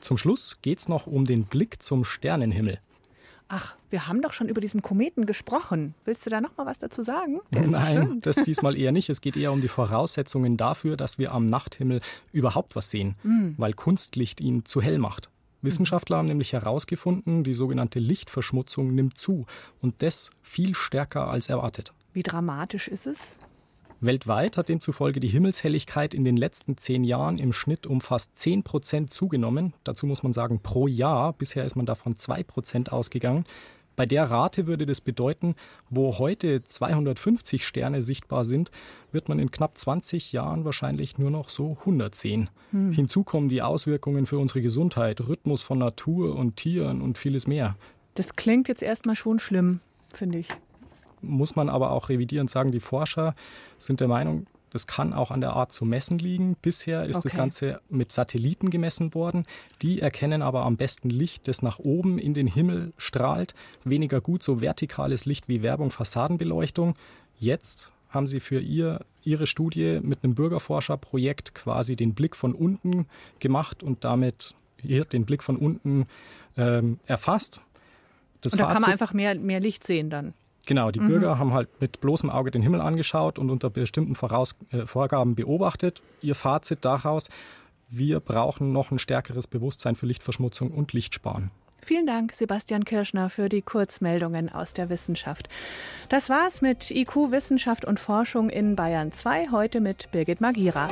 Zum 0.02 0.18
Schluss 0.18 0.58
geht 0.62 0.80
es 0.80 0.90
noch 0.90 1.08
um 1.08 1.26
den 1.26 1.46
Blick 1.46 1.82
zum 1.82 2.04
Sternenhimmel. 2.04 2.80
Ach, 3.52 3.76
wir 3.90 4.08
haben 4.08 4.22
doch 4.22 4.32
schon 4.32 4.48
über 4.48 4.62
diesen 4.62 4.84
Kometen 4.84 5.26
gesprochen. 5.26 5.96
Willst 6.06 6.24
du 6.26 6.30
da 6.30 6.40
noch 6.40 6.56
mal 6.56 6.68
was 6.68 6.78
dazu 6.78 7.02
sagen? 7.02 7.40
Nein, 7.50 8.22
das 8.22 8.36
diesmal 8.38 8.78
eher 8.78 8.92
nicht. 8.92 9.10
Es 9.10 9.22
geht 9.22 9.36
eher 9.36 9.52
um 9.52 9.60
die 9.60 9.68
Voraussetzungen 9.68 10.56
dafür, 10.56 10.96
dass 10.96 11.18
wir 11.18 11.32
am 11.32 11.48
Nachthimmel 11.48 12.02
überhaupt 12.32 12.76
was 12.76 12.92
sehen, 12.92 13.16
mhm. 13.24 13.56
weil 13.58 13.74
Kunstlicht 13.74 14.40
ihn 14.40 14.66
zu 14.66 14.82
hell 14.84 15.00
macht. 15.00 15.32
Wissenschaftler 15.64 16.18
haben 16.18 16.28
nämlich 16.28 16.54
herausgefunden, 16.54 17.44
die 17.44 17.56
sogenannte 17.56 18.00
Lichtverschmutzung 18.00 18.94
nimmt 18.94 19.18
zu 19.18 19.46
und 19.82 20.04
das 20.04 20.32
viel 20.44 20.76
stärker 20.76 21.30
als 21.30 21.50
erwartet. 21.50 21.92
Wie 22.14 22.24
dramatisch 22.24 22.88
ist 22.88 23.08
es? 23.08 23.38
Weltweit 24.02 24.56
hat 24.56 24.70
demzufolge 24.70 25.20
die 25.20 25.28
Himmelshelligkeit 25.28 26.14
in 26.14 26.24
den 26.24 26.38
letzten 26.38 26.78
zehn 26.78 27.04
Jahren 27.04 27.38
im 27.38 27.52
Schnitt 27.52 27.86
um 27.86 28.00
fast 28.00 28.38
10 28.38 28.64
Prozent 28.64 29.12
zugenommen. 29.12 29.74
Dazu 29.84 30.06
muss 30.06 30.24
man 30.24 30.32
sagen 30.32 30.62
pro 30.62 30.88
Jahr. 30.88 31.34
Bisher 31.34 31.66
ist 31.66 31.76
man 31.76 31.86
davon 31.86 32.18
2 32.18 32.44
Prozent 32.44 32.92
ausgegangen. 32.94 33.44
Bei 33.98 34.06
der 34.06 34.32
Rate 34.32 34.68
würde 34.68 34.86
das 34.86 35.02
bedeuten, 35.02 35.56
wo 35.90 36.18
heute 36.20 36.64
250 36.64 37.68
Sterne 37.68 38.02
sichtbar 38.02 38.46
sind, 38.46 38.72
wird 39.12 39.28
man 39.28 39.40
in 39.40 39.52
knapp 39.52 39.78
20 39.78 40.32
Jahren 40.32 40.64
wahrscheinlich 40.64 41.18
nur 41.18 41.32
noch 41.32 41.50
so 41.50 41.76
100 41.82 42.16
sehen. 42.16 42.50
Hm. 42.72 42.94
Hinzu 42.94 43.26
kommen 43.26 43.50
die 43.50 43.62
Auswirkungen 43.62 44.26
für 44.26 44.38
unsere 44.38 44.62
Gesundheit, 44.62 45.20
Rhythmus 45.28 45.62
von 45.64 45.80
Natur 45.80 46.38
und 46.38 46.56
Tieren 46.56 47.02
und 47.02 47.18
vieles 47.18 47.46
mehr. 47.46 47.76
Das 48.14 48.38
klingt 48.38 48.70
jetzt 48.70 48.84
erstmal 48.84 49.16
schon 49.16 49.40
schlimm, 49.40 49.82
finde 50.14 50.38
ich 50.40 50.48
muss 51.22 51.56
man 51.56 51.70
aber 51.70 51.92
auch 51.92 52.10
revidierend 52.10 52.50
sagen, 52.50 52.72
die 52.72 52.80
Forscher 52.80 53.36
sind 53.78 54.00
der 54.00 54.08
Meinung, 54.08 54.48
das 54.72 54.88
kann 54.88 55.14
auch 55.14 55.32
an 55.32 55.42
der 55.42 55.54
Art 55.54 55.74
zu 55.74 55.86
messen 55.86 56.20
liegen. 56.20 56.56
Bisher 56.62 57.04
ist 57.06 57.18
okay. 57.18 57.24
das 57.24 57.36
Ganze 57.36 57.82
mit 57.90 58.12
Satelliten 58.12 58.70
gemessen 58.70 59.14
worden. 59.14 59.46
Die 59.82 60.00
erkennen 60.00 60.42
aber 60.42 60.64
am 60.64 60.78
besten 60.78 61.10
Licht, 61.10 61.48
das 61.48 61.62
nach 61.62 61.80
oben 61.80 62.20
in 62.20 62.34
den 62.34 62.48
Himmel 62.48 62.94
strahlt. 62.98 63.56
Weniger 63.84 64.22
gut 64.22 64.44
so 64.44 64.62
vertikales 64.62 65.26
Licht 65.26 65.48
wie 65.48 65.64
Werbung, 65.64 65.90
Fassadenbeleuchtung. 65.90 66.96
Jetzt 67.40 67.92
haben 68.10 68.28
sie 68.28 68.40
für 68.40 68.60
ihr, 68.60 69.06
ihre 69.24 69.48
Studie 69.48 70.00
mit 70.02 70.24
einem 70.24 70.36
Bürgerforscherprojekt 70.36 71.56
quasi 71.56 71.96
den 71.96 72.14
Blick 72.14 72.36
von 72.36 72.54
unten 72.54 73.08
gemacht 73.40 73.84
und 73.84 74.04
damit 74.04 74.56
hier 74.82 75.06
den 75.06 75.26
Blick 75.26 75.44
von 75.44 75.58
unten 75.58 76.08
ähm, 76.58 77.00
erfasst. 77.06 77.64
Das 78.42 78.54
und 78.54 78.60
da 78.60 78.66
Fazit, 78.66 78.74
kann 78.74 78.82
man 78.84 78.92
einfach 78.92 79.14
mehr, 79.14 79.36
mehr 79.36 79.60
Licht 79.60 79.86
sehen 79.86 80.10
dann. 80.10 80.34
Genau, 80.70 80.92
die 80.92 81.00
mhm. 81.00 81.08
Bürger 81.08 81.40
haben 81.40 81.52
halt 81.52 81.68
mit 81.82 82.00
bloßem 82.00 82.30
Auge 82.30 82.52
den 82.52 82.62
Himmel 82.62 82.80
angeschaut 82.80 83.40
und 83.40 83.50
unter 83.50 83.72
bestimmten 83.72 84.14
Voraus 84.14 84.56
äh, 84.70 84.86
Vorgaben 84.86 85.34
beobachtet. 85.34 86.04
Ihr 86.22 86.36
Fazit 86.36 86.86
daraus, 86.86 87.32
wir 87.90 88.20
brauchen 88.20 88.72
noch 88.72 88.92
ein 88.92 89.00
stärkeres 89.00 89.48
Bewusstsein 89.48 89.96
für 89.96 90.06
Lichtverschmutzung 90.06 90.70
und 90.70 90.94
Lichtsparen. 90.94 91.50
Vielen 91.82 92.06
Dank, 92.06 92.34
Sebastian 92.34 92.86
Kirschner, 92.86 93.32
für 93.32 93.50
die 93.50 93.64
Kurzmeldungen 93.64 94.50
aus 94.50 94.74
der 94.74 94.90
Wissenschaft. 94.90 95.50
Das 96.08 96.30
war's 96.30 96.62
mit 96.62 96.92
IQ 96.92 97.32
Wissenschaft 97.32 97.84
und 97.84 98.00
Forschung 98.00 98.52
in 98.52 98.76
Bayern 98.76 99.12
2, 99.12 99.48
heute 99.50 99.80
mit 99.80 100.12
Birgit 100.12 100.40
Magira. 100.40 100.88